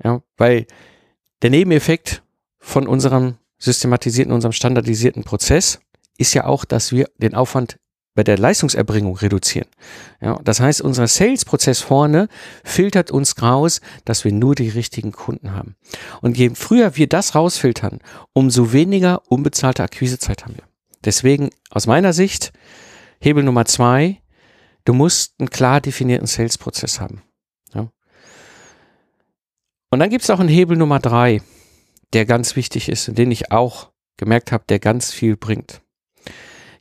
Ja, 0.04 0.22
weil 0.38 0.66
der 1.42 1.50
Nebeneffekt 1.50 2.24
von 2.60 2.88
unserem 2.88 3.38
systematisierten, 3.58 4.34
unserem 4.34 4.52
standardisierten 4.52 5.24
Prozess 5.24 5.80
ist 6.18 6.34
ja 6.34 6.46
auch, 6.46 6.66
dass 6.66 6.92
wir 6.92 7.10
den 7.18 7.34
Aufwand 7.36 7.78
bei 8.16 8.24
der 8.24 8.38
Leistungserbringung 8.38 9.16
reduzieren. 9.16 9.68
Ja, 10.22 10.40
das 10.44 10.60
heißt, 10.60 10.82
unser 10.82 11.08
Sales-Prozess 11.08 11.80
vorne 11.80 12.28
filtert 12.64 13.12
uns 13.12 13.42
raus, 13.42 13.82
dass 14.06 14.24
wir 14.24 14.32
nur 14.32 14.56
die 14.56 14.70
richtigen 14.70 15.12
Kunden 15.12 15.52
haben. 15.54 15.76
Und 16.22 16.38
je 16.38 16.52
früher 16.54 16.96
wir 16.96 17.08
das 17.08 17.36
rausfiltern, 17.36 18.00
umso 18.34 18.72
weniger 18.72 19.24
unbezahlte 19.30 19.84
Akquisezeit 19.84 20.46
haben 20.46 20.56
wir. 20.56 20.64
Deswegen 21.04 21.50
aus 21.70 21.88
meiner 21.88 22.14
Sicht 22.14 22.54
Hebel 23.20 23.44
Nummer 23.44 23.66
zwei, 23.66 24.22
du 24.86 24.94
musst 24.94 25.36
einen 25.40 25.50
klar 25.50 25.82
definierten 25.82 26.28
Sales-Prozess 26.28 27.00
haben. 27.00 27.24
Ja. 27.74 27.90
Und 29.90 30.00
dann 30.00 30.10
gibt 30.10 30.24
es 30.24 30.30
auch 30.30 30.40
einen 30.40 30.50
Hebel 30.50 30.78
Nummer 30.78 31.00
drei, 31.00 31.42
der 32.14 32.26
ganz 32.26 32.56
wichtig 32.56 32.90
ist 32.90 33.10
und 33.10 33.18
den 33.18 33.32
ich 33.32 33.52
auch 33.52 33.92
gemerkt 34.18 34.52
habe, 34.52 34.66
der 34.70 34.80
ganz 34.80 35.12
viel 35.12 35.36
bringt. 35.36 35.83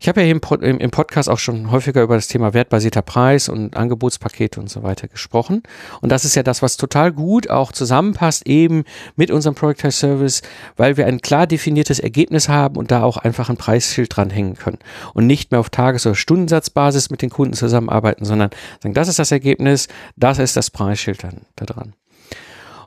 Ich 0.02 0.08
habe 0.08 0.20
ja 0.20 0.26
hier 0.26 0.34
im, 0.62 0.78
im, 0.78 0.90
Podcast 0.90 1.28
auch 1.28 1.38
schon 1.38 1.70
häufiger 1.70 2.02
über 2.02 2.16
das 2.16 2.26
Thema 2.26 2.54
wertbasierter 2.54 3.02
Preis 3.02 3.48
und 3.48 3.76
Angebotspakete 3.76 4.58
und 4.58 4.68
so 4.68 4.82
weiter 4.82 5.06
gesprochen. 5.06 5.62
Und 6.00 6.10
das 6.10 6.24
ist 6.24 6.34
ja 6.34 6.42
das, 6.42 6.60
was 6.60 6.76
total 6.76 7.12
gut 7.12 7.48
auch 7.48 7.70
zusammenpasst 7.70 8.44
eben 8.48 8.82
mit 9.14 9.30
unserem 9.30 9.54
Product 9.54 9.92
Service, 9.92 10.42
weil 10.76 10.96
wir 10.96 11.06
ein 11.06 11.20
klar 11.20 11.46
definiertes 11.46 12.00
Ergebnis 12.00 12.48
haben 12.48 12.78
und 12.78 12.90
da 12.90 13.04
auch 13.04 13.16
einfach 13.16 13.48
ein 13.48 13.56
Preisschild 13.56 14.16
dranhängen 14.16 14.56
können 14.56 14.80
und 15.14 15.28
nicht 15.28 15.52
mehr 15.52 15.60
auf 15.60 15.70
Tages- 15.70 16.04
oder 16.04 16.16
Stundensatzbasis 16.16 17.10
mit 17.10 17.22
den 17.22 17.30
Kunden 17.30 17.54
zusammenarbeiten, 17.54 18.24
sondern 18.24 18.50
sagen, 18.82 18.94
das 18.94 19.06
ist 19.06 19.20
das 19.20 19.30
Ergebnis, 19.30 19.86
das 20.16 20.40
ist 20.40 20.56
das 20.56 20.72
Preisschild 20.72 21.22
dann 21.22 21.42
da 21.54 21.64
dran. 21.64 21.94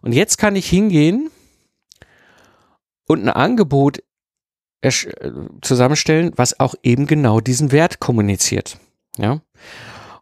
Und 0.01 0.11
jetzt 0.11 0.37
kann 0.37 0.57
ich 0.57 0.69
hingehen 0.69 1.31
und 3.07 3.23
ein 3.23 3.29
Angebot 3.29 3.99
zusammenstellen, 5.61 6.31
was 6.35 6.59
auch 6.59 6.75
eben 6.83 7.07
genau 7.07 7.39
diesen 7.39 7.71
Wert 7.71 7.99
kommuniziert. 7.99 8.77
Ja. 9.17 9.41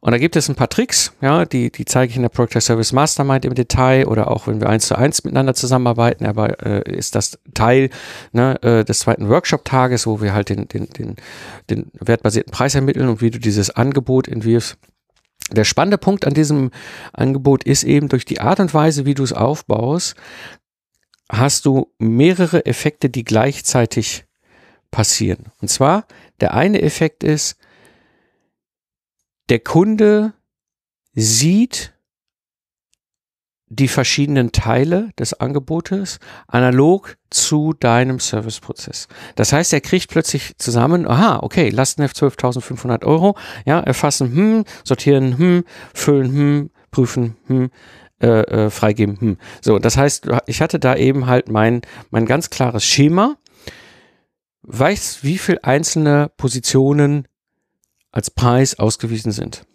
Und 0.04 0.12
da 0.12 0.18
gibt 0.18 0.36
es 0.36 0.50
ein 0.50 0.56
paar 0.56 0.68
Tricks, 0.68 1.14
ja, 1.22 1.46
die, 1.46 1.72
die 1.72 1.86
zeige 1.86 2.10
ich 2.10 2.18
in 2.18 2.24
der 2.24 2.30
Project 2.30 2.62
Service 2.62 2.92
Mastermind 2.92 3.46
im 3.46 3.56
Detail 3.56 4.06
oder 4.06 4.30
auch 4.30 4.48
wenn 4.48 4.60
wir 4.60 4.68
eins 4.68 4.88
zu 4.88 4.98
eins 4.98 5.24
miteinander 5.24 5.54
zusammenarbeiten, 5.54 6.26
aber 6.26 6.62
äh, 6.62 6.82
ist 6.94 7.16
das 7.16 7.40
Teil 7.54 7.90
ne, 8.34 8.62
äh, 8.64 8.84
des 8.84 9.00
zweiten 9.00 9.30
Workshop-Tages, 9.30 10.06
wo 10.06 10.20
wir 10.20 10.34
halt 10.34 10.50
den, 10.50 10.68
den, 10.68 10.88
den, 10.88 11.16
den 11.70 11.90
wertbasierten 11.94 12.52
Preis 12.52 12.76
ermitteln 12.76 13.08
und 13.08 13.22
wie 13.22 13.32
du 13.32 13.40
dieses 13.40 13.70
Angebot 13.70 14.28
entwirfst. 14.28 14.78
Der 15.54 15.64
spannende 15.64 15.98
Punkt 15.98 16.28
an 16.28 16.34
diesem 16.34 16.72
Angebot 17.14 17.64
ist 17.64 17.86
eben 17.86 18.10
durch 18.10 18.26
die 18.26 18.42
Art 18.42 18.60
und 18.60 18.74
Weise, 18.74 19.06
wie 19.06 19.14
du 19.14 19.24
es 19.24 19.32
aufbaust, 19.32 20.16
hast 21.32 21.66
du 21.66 21.94
mehrere 21.98 22.66
Effekte, 22.66 23.10
die 23.10 23.24
gleichzeitig 23.24 24.26
passieren. 24.94 25.52
Und 25.60 25.70
zwar, 25.70 26.06
der 26.40 26.54
eine 26.54 26.82
Effekt 26.82 27.24
ist, 27.24 27.58
der 29.50 29.60
Kunde 29.60 30.34
sieht 31.14 31.94
die 33.70 33.88
verschiedenen 33.88 34.52
Teile 34.52 35.10
des 35.18 35.34
Angebotes 35.34 36.20
analog 36.48 37.18
zu 37.32 37.74
deinem 37.74 38.20
Serviceprozess. 38.20 39.08
Das 39.36 39.52
heißt, 39.52 39.74
er 39.74 39.82
kriegt 39.82 40.12
plötzlich 40.12 40.56
zusammen, 40.60 41.08
aha, 41.08 41.40
okay, 41.42 41.70
Lastenheft 41.70 42.16
12.500 42.16 43.04
Euro, 43.04 43.36
ja, 43.66 43.80
erfassen, 43.80 44.36
hm, 44.36 44.66
sortieren, 44.84 45.40
hm, 45.40 45.64
füllen, 45.96 46.32
hm, 46.32 46.70
prüfen, 46.92 47.36
hm, 47.48 47.72
äh, 48.22 48.28
äh, 48.28 48.70
freigeben, 48.70 49.20
hm. 49.20 49.38
So, 49.62 49.80
das 49.80 49.98
heißt, 49.98 50.28
ich 50.46 50.62
hatte 50.62 50.78
da 50.78 50.96
eben 50.96 51.26
halt 51.26 51.50
mein, 51.50 51.82
mein 52.12 52.28
ganz 52.28 52.52
klares 52.52 52.86
Schema, 52.86 53.38
weiß, 54.64 55.20
wie 55.22 55.38
viel 55.38 55.60
einzelne 55.62 56.32
Positionen 56.38 57.28
als 58.12 58.32
Preis 58.32 58.80
ausgewiesen 58.80 59.32
sind. 59.32 59.66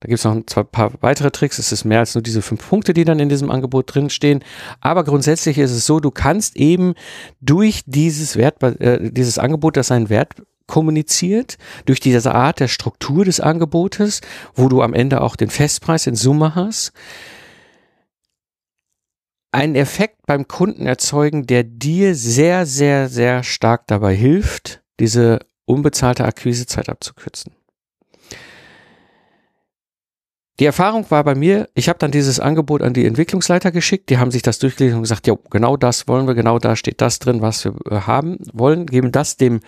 Da 0.00 0.06
gibt 0.06 0.18
es 0.20 0.24
noch 0.24 0.32
ein 0.32 0.44
paar 0.44 0.92
weitere 1.00 1.32
Tricks. 1.32 1.58
Es 1.58 1.72
ist 1.72 1.84
mehr 1.84 1.98
als 1.98 2.14
nur 2.14 2.22
diese 2.22 2.40
fünf 2.40 2.68
Punkte, 2.68 2.94
die 2.94 3.04
dann 3.04 3.18
in 3.18 3.28
diesem 3.28 3.50
Angebot 3.50 3.92
drinstehen. 3.92 4.44
Aber 4.80 5.02
grundsätzlich 5.02 5.58
ist 5.58 5.72
es 5.72 5.86
so, 5.86 5.98
du 5.98 6.12
kannst 6.12 6.56
eben 6.56 6.94
durch 7.40 7.82
dieses 7.84 8.36
Wert, 8.36 8.62
äh, 8.62 9.10
dieses 9.10 9.38
Angebot, 9.38 9.76
das 9.76 9.88
seinen 9.88 10.08
Wert 10.08 10.34
kommuniziert, 10.68 11.58
durch 11.86 11.98
diese 11.98 12.32
Art 12.32 12.60
der 12.60 12.68
Struktur 12.68 13.24
des 13.24 13.40
Angebotes, 13.40 14.20
wo 14.54 14.68
du 14.68 14.82
am 14.82 14.94
Ende 14.94 15.20
auch 15.20 15.34
den 15.34 15.50
Festpreis 15.50 16.06
in 16.06 16.14
Summe 16.14 16.54
hast, 16.54 16.92
einen 19.52 19.74
Effekt 19.74 20.26
beim 20.26 20.46
Kunden 20.46 20.86
erzeugen, 20.86 21.46
der 21.46 21.64
dir 21.64 22.14
sehr, 22.14 22.66
sehr, 22.66 23.08
sehr 23.08 23.42
stark 23.42 23.86
dabei 23.86 24.14
hilft, 24.14 24.82
diese 25.00 25.40
unbezahlte 25.64 26.24
Akquisezeit 26.24 26.88
abzukürzen. 26.88 27.52
die 30.58 30.64
Erfahrung 30.64 31.08
war 31.10 31.22
bei 31.22 31.34
mir, 31.34 31.68
ich 31.74 31.88
habe 31.88 31.98
dann 32.00 32.10
dieses 32.10 32.40
Angebot 32.40 32.82
an 32.82 32.92
die 32.92 33.06
Entwicklungsleiter 33.06 33.70
geschickt, 33.70 34.10
die 34.10 34.18
haben 34.18 34.32
sich 34.32 34.42
das 34.42 34.58
durchgelesen 34.58 34.96
und 34.96 35.02
gesagt, 35.02 35.26
ja, 35.28 35.34
genau 35.50 35.76
das 35.76 36.08
wollen 36.08 36.26
wir, 36.26 36.34
genau 36.34 36.58
da 36.58 36.74
steht 36.74 37.00
das 37.00 37.20
drin, 37.20 37.40
was 37.40 37.64
wir 37.64 37.74
äh, 37.90 38.00
haben 38.00 38.38
wollen, 38.52 38.86
geben 38.86 39.12
das 39.12 39.36
dem 39.36 39.60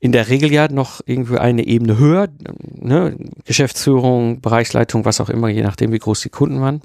in 0.00 0.12
der 0.12 0.28
Regel 0.28 0.52
ja 0.52 0.68
noch 0.68 1.00
irgendwie 1.04 1.38
eine 1.38 1.66
Ebene 1.66 1.98
höher, 1.98 2.28
ne, 2.76 3.16
Geschäftsführung, 3.44 4.40
Bereichsleitung, 4.40 5.04
was 5.04 5.20
auch 5.20 5.28
immer, 5.28 5.48
je 5.48 5.62
nachdem, 5.62 5.92
wie 5.92 5.98
groß 5.98 6.20
die 6.20 6.28
Kunden 6.30 6.60
waren. 6.60 6.82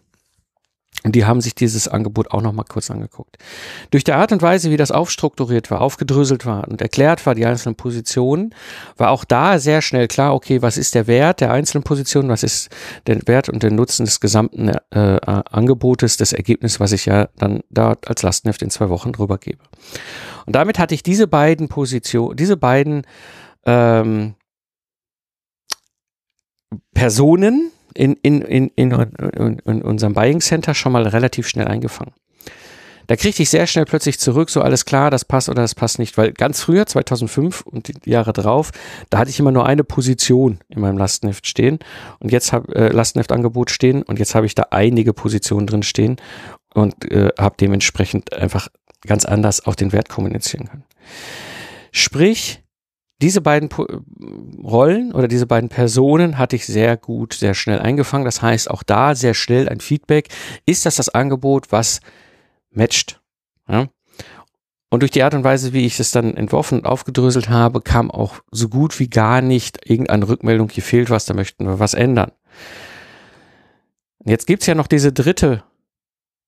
Und 1.03 1.15
die 1.15 1.25
haben 1.25 1.41
sich 1.41 1.53
dieses 1.53 1.89
Angebot 1.89 2.32
auch 2.32 2.41
noch 2.41 2.53
mal 2.53 2.63
kurz 2.63 2.89
angeguckt. 2.89 3.38
Durch 3.91 4.06
die 4.06 4.13
Art 4.13 4.32
und 4.32 4.41
Weise, 4.41 4.71
wie 4.71 4.77
das 4.77 4.91
aufstrukturiert 4.91 5.69
war, 5.69 5.82
aufgedröselt 5.82 6.45
war 6.45 6.65
und 6.69 6.82
erklärt 6.82 7.25
war, 7.25 7.36
die 7.36 7.45
einzelnen 7.45 7.75
Positionen, 7.75 8.56
war 8.95 9.12
auch 9.12 9.25
da 9.25 9.60
sehr 9.60 9.82
schnell 9.82 10.08
klar, 10.08 10.34
okay, 10.34 10.62
was 10.62 10.77
ist 10.77 10.95
der 10.95 11.06
Wert 11.08 11.41
der 11.41 11.51
einzelnen 11.51 11.84
Positionen, 11.84 12.29
was 12.29 12.43
ist 12.43 12.69
der 13.06 13.27
Wert 13.27 13.49
und 13.49 13.63
der 13.63 13.71
Nutzen 13.71 14.06
des 14.06 14.21
gesamten 14.21 14.69
äh, 14.69 15.19
Angebotes, 15.25 16.15
des 16.15 16.32
Ergebnisses, 16.32 16.79
was 16.79 16.93
ich 16.93 17.06
ja 17.06 17.27
dann 17.38 17.62
da 17.69 17.97
als 18.06 18.21
Lastenheft 18.21 18.62
in 18.62 18.69
zwei 18.69 18.88
Wochen 18.88 19.12
drüber 19.12 19.38
gebe. 19.38 19.60
Und 20.45 20.56
damit 20.56 20.79
hatte 20.79 20.95
ich 20.95 21.03
diese 21.03 21.27
beiden 21.27 21.67
Positionen, 21.67 22.38
diese 22.38 22.56
beiden 22.56 23.06
ähm, 23.65 24.36
Personen, 26.93 27.72
in, 27.95 28.13
in, 28.21 28.41
in, 28.41 28.67
in, 28.75 28.91
in 28.91 29.82
unserem 29.82 30.13
Buying 30.13 30.41
Center 30.41 30.73
schon 30.73 30.91
mal 30.91 31.08
relativ 31.08 31.47
schnell 31.47 31.67
eingefangen. 31.67 32.13
Da 33.08 33.15
kriegte 33.15 33.43
ich 33.43 33.49
sehr 33.49 33.67
schnell 33.67 33.86
plötzlich 33.86 34.19
zurück, 34.19 34.49
so 34.49 34.62
alles 34.62 34.86
klar, 34.86 35.12
das 35.12 35.25
passt 35.25 35.49
oder 35.49 35.62
das 35.62 35.75
passt 35.75 35.99
nicht, 35.99 36.17
weil 36.17 36.32
ganz 36.32 36.62
früher, 36.62 36.86
2005 36.86 37.62
und 37.62 37.88
die 37.88 38.10
Jahre 38.10 38.34
drauf, 38.34 38.71
da 39.10 39.17
hatte 39.17 39.29
ich 39.29 39.39
immer 39.39 39.51
nur 39.51 39.65
eine 39.65 39.84
Position 39.84 40.60
in 40.69 40.82
meinem 40.82 40.97
Lastenheft 40.97 41.47
stehen 41.47 41.79
und 42.19 42.32
jetzt 42.32 42.53
habe 42.53 42.73
äh, 42.75 42.89
Lastenheftangebot 42.89 43.71
stehen 43.71 44.03
und 44.03 44.19
jetzt 44.19 44.36
habe 44.36 44.45
ich 44.45 44.56
da 44.56 44.67
einige 44.71 45.13
Positionen 45.13 45.67
drin 45.67 45.84
stehen 45.84 46.17
und 46.73 47.12
äh, 47.12 47.29
habe 47.38 47.56
dementsprechend 47.60 48.34
einfach 48.34 48.69
ganz 49.06 49.25
anders 49.25 49.65
auch 49.65 49.75
den 49.75 49.91
Wert 49.91 50.08
kommunizieren 50.08 50.69
können. 50.69 50.86
Sprich, 51.91 52.62
diese 53.21 53.41
beiden 53.41 53.69
Rollen 54.62 55.13
oder 55.13 55.28
diese 55.28 55.47
beiden 55.47 55.69
Personen 55.69 56.38
hatte 56.38 56.56
ich 56.56 56.65
sehr 56.65 56.97
gut, 56.97 57.34
sehr 57.34 57.54
schnell 57.54 57.80
eingefangen. 57.80 58.26
Das 58.26 58.41
heißt, 58.41 58.69
auch 58.69 58.84
da 58.84 59.15
sehr 59.15 59.34
schnell 59.34 59.69
ein 59.69 59.80
Feedback. 59.80 60.30
Ist 60.65 60.86
das 60.86 60.95
das 60.95 61.10
Angebot, 61.10 61.71
was 61.71 62.02
matcht? 62.71 63.21
Ja? 63.67 63.88
Und 64.89 64.99
durch 64.99 65.12
die 65.12 65.23
Art 65.23 65.34
und 65.34 65.43
Weise, 65.43 65.73
wie 65.73 65.88
ich 65.88 65.99
es 65.99 66.12
dann 66.12 66.38
entworfen 66.38 66.80
und 66.80 66.86
aufgedröselt 66.86 67.49
habe, 67.49 67.82
kam 67.82 68.12
auch 68.12 68.36
so 68.52 68.69
gut 68.69 68.99
wie 68.99 69.10
gar 69.10 69.41
nicht 69.41 69.89
irgendeine 69.89 70.28
Rückmeldung, 70.28 70.69
hier 70.69 70.84
fehlt 70.84 71.10
was, 71.10 71.26
da 71.26 71.34
möchten 71.34 71.65
wir 71.65 71.80
was 71.80 71.95
ändern. 71.95 72.32
Jetzt 74.23 74.45
gibt's 74.45 74.67
ja 74.67 74.76
noch 74.76 74.86
diese 74.86 75.12
dritte 75.12 75.63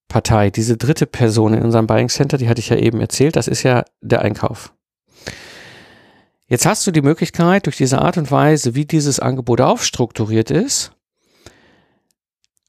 Partei, 0.07 0.51
diese 0.51 0.77
dritte 0.77 1.07
Person 1.07 1.55
in 1.55 1.63
unserem 1.63 1.87
Buying 1.87 2.09
Center, 2.09 2.37
die 2.37 2.47
hatte 2.47 2.59
ich 2.59 2.69
ja 2.69 2.77
eben 2.77 3.01
erzählt, 3.01 3.35
das 3.35 3.47
ist 3.47 3.63
ja 3.63 3.83
der 4.01 4.21
Einkauf. 4.21 4.73
Jetzt 6.47 6.65
hast 6.65 6.85
du 6.85 6.91
die 6.91 7.01
Möglichkeit, 7.01 7.65
durch 7.65 7.77
diese 7.77 8.01
Art 8.01 8.17
und 8.17 8.29
Weise, 8.31 8.75
wie 8.75 8.85
dieses 8.85 9.19
Angebot 9.19 9.61
aufstrukturiert 9.61 10.51
ist, 10.51 10.95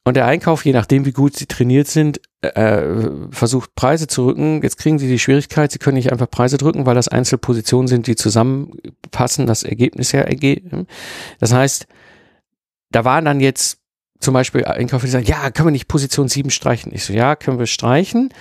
und 0.06 0.14
der 0.14 0.26
Einkauf, 0.26 0.64
je 0.64 0.72
nachdem, 0.72 1.04
wie 1.04 1.10
gut 1.10 1.34
sie 1.34 1.46
trainiert 1.46 1.88
sind, 1.88 2.20
äh, 2.40 3.08
versucht 3.30 3.74
Preise 3.74 4.06
zu 4.06 4.26
rücken. 4.26 4.62
Jetzt 4.62 4.78
kriegen 4.78 5.00
sie 5.00 5.08
die 5.08 5.18
Schwierigkeit, 5.18 5.72
sie 5.72 5.80
können 5.80 5.96
nicht 5.96 6.12
einfach 6.12 6.30
Preise 6.30 6.58
drücken, 6.58 6.86
weil 6.86 6.94
das 6.94 7.08
Einzelpositionen 7.08 7.88
sind, 7.88 8.06
die 8.06 8.14
zusammenpassen, 8.14 9.46
das 9.46 9.64
Ergebnis 9.64 10.12
ja 10.12 10.20
ergeben. 10.20 10.86
Das 11.40 11.52
heißt, 11.52 11.88
da 12.92 13.04
waren 13.04 13.24
dann 13.24 13.40
jetzt 13.40 13.80
zum 14.20 14.32
Beispiel 14.32 14.64
Einkäufer, 14.64 15.06
die 15.06 15.10
sagen, 15.10 15.26
ja, 15.26 15.50
können 15.50 15.66
wir 15.66 15.72
nicht 15.72 15.88
Position 15.88 16.28
7 16.28 16.50
streichen? 16.50 16.94
Ich 16.94 17.04
so, 17.04 17.12
ja, 17.12 17.34
können 17.34 17.58
wir 17.58 17.66
streichen, 17.66 18.32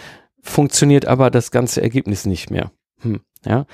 funktioniert 0.44 1.08
aber 1.08 1.32
das 1.32 1.50
ganze 1.50 1.82
Ergebnis 1.82 2.28
nicht 2.28 2.52
mehr. 2.52 2.72
Hm, 3.02 3.22
ja. 3.44 3.66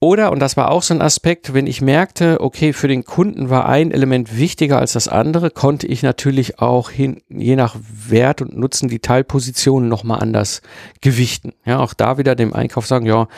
Oder, 0.00 0.32
und 0.32 0.40
das 0.40 0.56
war 0.56 0.70
auch 0.70 0.82
so 0.82 0.92
ein 0.92 1.00
Aspekt, 1.00 1.54
wenn 1.54 1.66
ich 1.66 1.80
merkte, 1.80 2.40
okay, 2.40 2.74
für 2.74 2.88
den 2.88 3.04
Kunden 3.04 3.48
war 3.48 3.66
ein 3.66 3.90
Element 3.90 4.36
wichtiger 4.36 4.78
als 4.78 4.92
das 4.92 5.08
andere, 5.08 5.50
konnte 5.50 5.86
ich 5.86 6.02
natürlich 6.02 6.58
auch 6.58 6.90
hin, 6.90 7.22
je 7.28 7.56
nach 7.56 7.76
Wert 7.80 8.42
und 8.42 8.54
Nutzen 8.54 8.88
die 8.88 8.98
Teilpositionen 8.98 9.88
nochmal 9.88 10.20
anders 10.20 10.60
gewichten. 11.00 11.54
Ja, 11.64 11.78
auch 11.78 11.94
da 11.94 12.18
wieder 12.18 12.34
dem 12.34 12.52
Einkauf 12.52 12.86
sagen, 12.86 13.06
ja, 13.06 13.28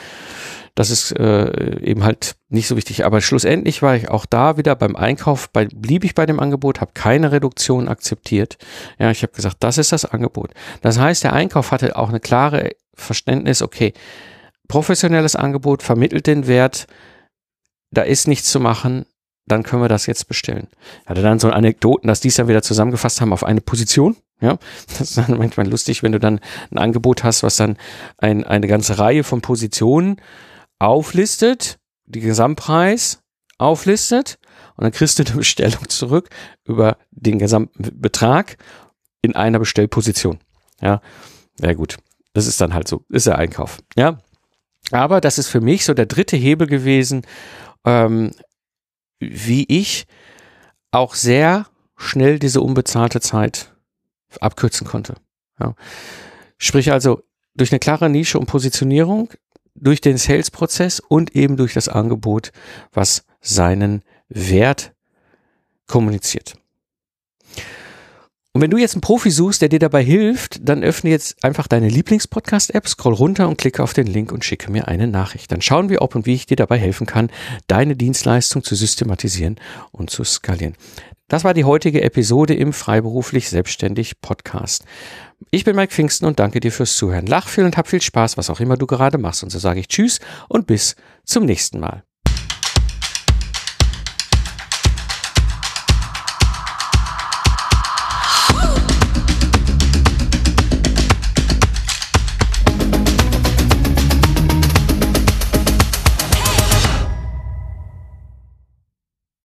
das 0.77 0.91
ist 0.91 1.11
äh, 1.17 1.79
eben 1.79 2.03
halt 2.03 2.35
nicht 2.49 2.67
so 2.67 2.77
wichtig. 2.77 3.03
Aber 3.03 3.21
schlussendlich 3.21 3.81
war 3.81 3.95
ich 3.95 4.09
auch 4.09 4.27
da 4.27 4.57
wieder 4.57 4.75
beim 4.75 4.95
Einkauf, 4.95 5.49
bei, 5.49 5.65
blieb 5.65 6.03
ich 6.03 6.13
bei 6.13 6.27
dem 6.27 6.39
Angebot, 6.39 6.81
habe 6.81 6.91
keine 6.93 7.31
Reduktion 7.31 7.87
akzeptiert. 7.87 8.57
Ja, 8.99 9.09
ich 9.09 9.23
habe 9.23 9.33
gesagt, 9.33 9.57
das 9.61 9.79
ist 9.79 9.91
das 9.91 10.05
Angebot. 10.05 10.51
Das 10.81 10.99
heißt, 10.99 11.23
der 11.23 11.33
Einkauf 11.33 11.71
hatte 11.71 11.95
auch 11.95 12.09
eine 12.09 12.19
klare 12.19 12.71
Verständnis, 12.93 13.63
okay, 13.63 13.93
professionelles 14.67 15.35
Angebot, 15.35 15.83
vermittelt 15.83 16.27
den 16.27 16.47
Wert, 16.47 16.87
da 17.91 18.01
ist 18.01 18.27
nichts 18.27 18.49
zu 18.51 18.59
machen, 18.59 19.05
dann 19.47 19.63
können 19.63 19.81
wir 19.81 19.89
das 19.89 20.05
jetzt 20.05 20.27
bestellen. 20.27 20.67
Ich 21.03 21.09
hatte 21.09 21.21
dann 21.21 21.39
so 21.39 21.49
Anekdoten, 21.49 22.07
dass 22.07 22.19
die 22.19 22.27
es 22.27 22.35
dann 22.35 22.47
wieder 22.47 22.61
zusammengefasst 22.61 23.21
haben 23.21 23.33
auf 23.33 23.43
eine 23.43 23.61
Position. 23.61 24.17
Ja, 24.39 24.59
das 24.87 25.01
ist 25.01 25.17
dann 25.17 25.37
manchmal 25.37 25.67
lustig, 25.67 26.03
wenn 26.03 26.11
du 26.11 26.19
dann 26.19 26.39
ein 26.71 26.77
Angebot 26.77 27.23
hast, 27.23 27.41
was 27.43 27.55
dann 27.55 27.77
ein, 28.17 28.43
eine 28.43 28.67
ganze 28.67 28.99
Reihe 28.99 29.23
von 29.23 29.41
Positionen 29.41 30.21
auflistet, 30.79 31.79
die 32.05 32.19
Gesamtpreis 32.19 33.23
auflistet 33.57 34.37
und 34.75 34.83
dann 34.83 34.91
kriegst 34.91 35.17
du 35.17 35.23
eine 35.23 35.35
Bestellung 35.35 35.89
zurück 35.89 36.29
über 36.65 36.97
den 37.09 37.39
gesamten 37.39 37.99
Betrag 37.99 38.57
in 39.23 39.35
einer 39.35 39.59
Bestellposition. 39.59 40.39
Ja, 40.81 41.01
ja 41.59 41.73
gut, 41.73 41.97
das 42.33 42.45
ist 42.45 42.61
dann 42.61 42.75
halt 42.75 42.87
so, 42.87 43.03
ist 43.09 43.25
der 43.25 43.39
Einkauf. 43.39 43.79
Ja, 43.95 44.19
aber 44.91 45.21
das 45.21 45.37
ist 45.37 45.47
für 45.47 45.61
mich 45.61 45.85
so 45.85 45.93
der 45.93 46.05
dritte 46.05 46.37
Hebel 46.37 46.67
gewesen, 46.67 47.23
ähm, 47.85 48.31
wie 49.19 49.65
ich 49.67 50.05
auch 50.91 51.15
sehr 51.15 51.67
schnell 51.95 52.39
diese 52.39 52.61
unbezahlte 52.61 53.19
Zeit 53.19 53.73
abkürzen 54.39 54.85
konnte. 54.87 55.15
Ja. 55.59 55.75
Sprich 56.57 56.91
also 56.91 57.23
durch 57.55 57.71
eine 57.71 57.79
klare 57.79 58.09
Nische 58.09 58.39
und 58.39 58.45
Positionierung, 58.45 59.29
durch 59.73 60.01
den 60.01 60.17
Sales-Prozess 60.17 60.99
und 60.99 61.35
eben 61.35 61.57
durch 61.57 61.73
das 61.73 61.87
Angebot, 61.87 62.51
was 62.91 63.25
seinen 63.41 64.03
Wert 64.29 64.93
kommuniziert. 65.87 66.55
Und 68.57 68.61
wenn 68.61 68.71
du 68.71 68.77
jetzt 68.77 68.95
einen 68.95 69.01
Profi 69.01 69.29
suchst, 69.29 69.61
der 69.61 69.69
dir 69.69 69.77
dabei 69.77 70.03
hilft, 70.03 70.67
dann 70.67 70.83
öffne 70.83 71.11
jetzt 71.11 71.43
einfach 71.43 71.67
deine 71.67 71.89
Lieblingspodcast-App, 71.89 72.87
scroll 72.87 73.13
runter 73.13 73.47
und 73.47 73.59
klicke 73.59 73.83
auf 73.83 73.93
den 73.93 74.07
Link 74.07 74.31
und 74.31 74.43
schicke 74.43 74.71
mir 74.71 74.87
eine 74.87 75.05
Nachricht. 75.05 75.51
Dann 75.51 75.61
schauen 75.61 75.89
wir, 75.89 76.01
ob 76.01 76.15
und 76.15 76.25
wie 76.25 76.33
ich 76.33 76.47
dir 76.47 76.57
dabei 76.57 76.79
helfen 76.79 77.05
kann, 77.05 77.29
deine 77.67 77.95
Dienstleistung 77.95 78.63
zu 78.63 78.73
systematisieren 78.73 79.57
und 79.91 80.09
zu 80.09 80.23
skalieren. 80.23 80.73
Das 81.27 81.43
war 81.43 81.53
die 81.53 81.65
heutige 81.65 82.01
Episode 82.01 82.55
im 82.55 82.73
Freiberuflich 82.73 83.47
Selbstständig 83.47 84.21
Podcast. 84.21 84.85
Ich 85.51 85.63
bin 85.63 85.75
Mike 85.75 85.93
Pfingsten 85.93 86.25
und 86.25 86.39
danke 86.39 86.59
dir 86.59 86.71
fürs 86.71 86.97
Zuhören. 86.97 87.27
Lach 87.27 87.49
viel 87.49 87.63
und 87.63 87.77
hab 87.77 87.87
viel 87.87 88.01
Spaß, 88.01 88.37
was 88.37 88.49
auch 88.49 88.59
immer 88.59 88.75
du 88.75 88.87
gerade 88.87 89.19
machst. 89.19 89.43
Und 89.43 89.51
so 89.51 89.59
sage 89.59 89.81
ich 89.81 89.87
Tschüss 89.87 90.19
und 90.49 90.65
bis 90.65 90.95
zum 91.23 91.45
nächsten 91.45 91.79
Mal. 91.79 92.06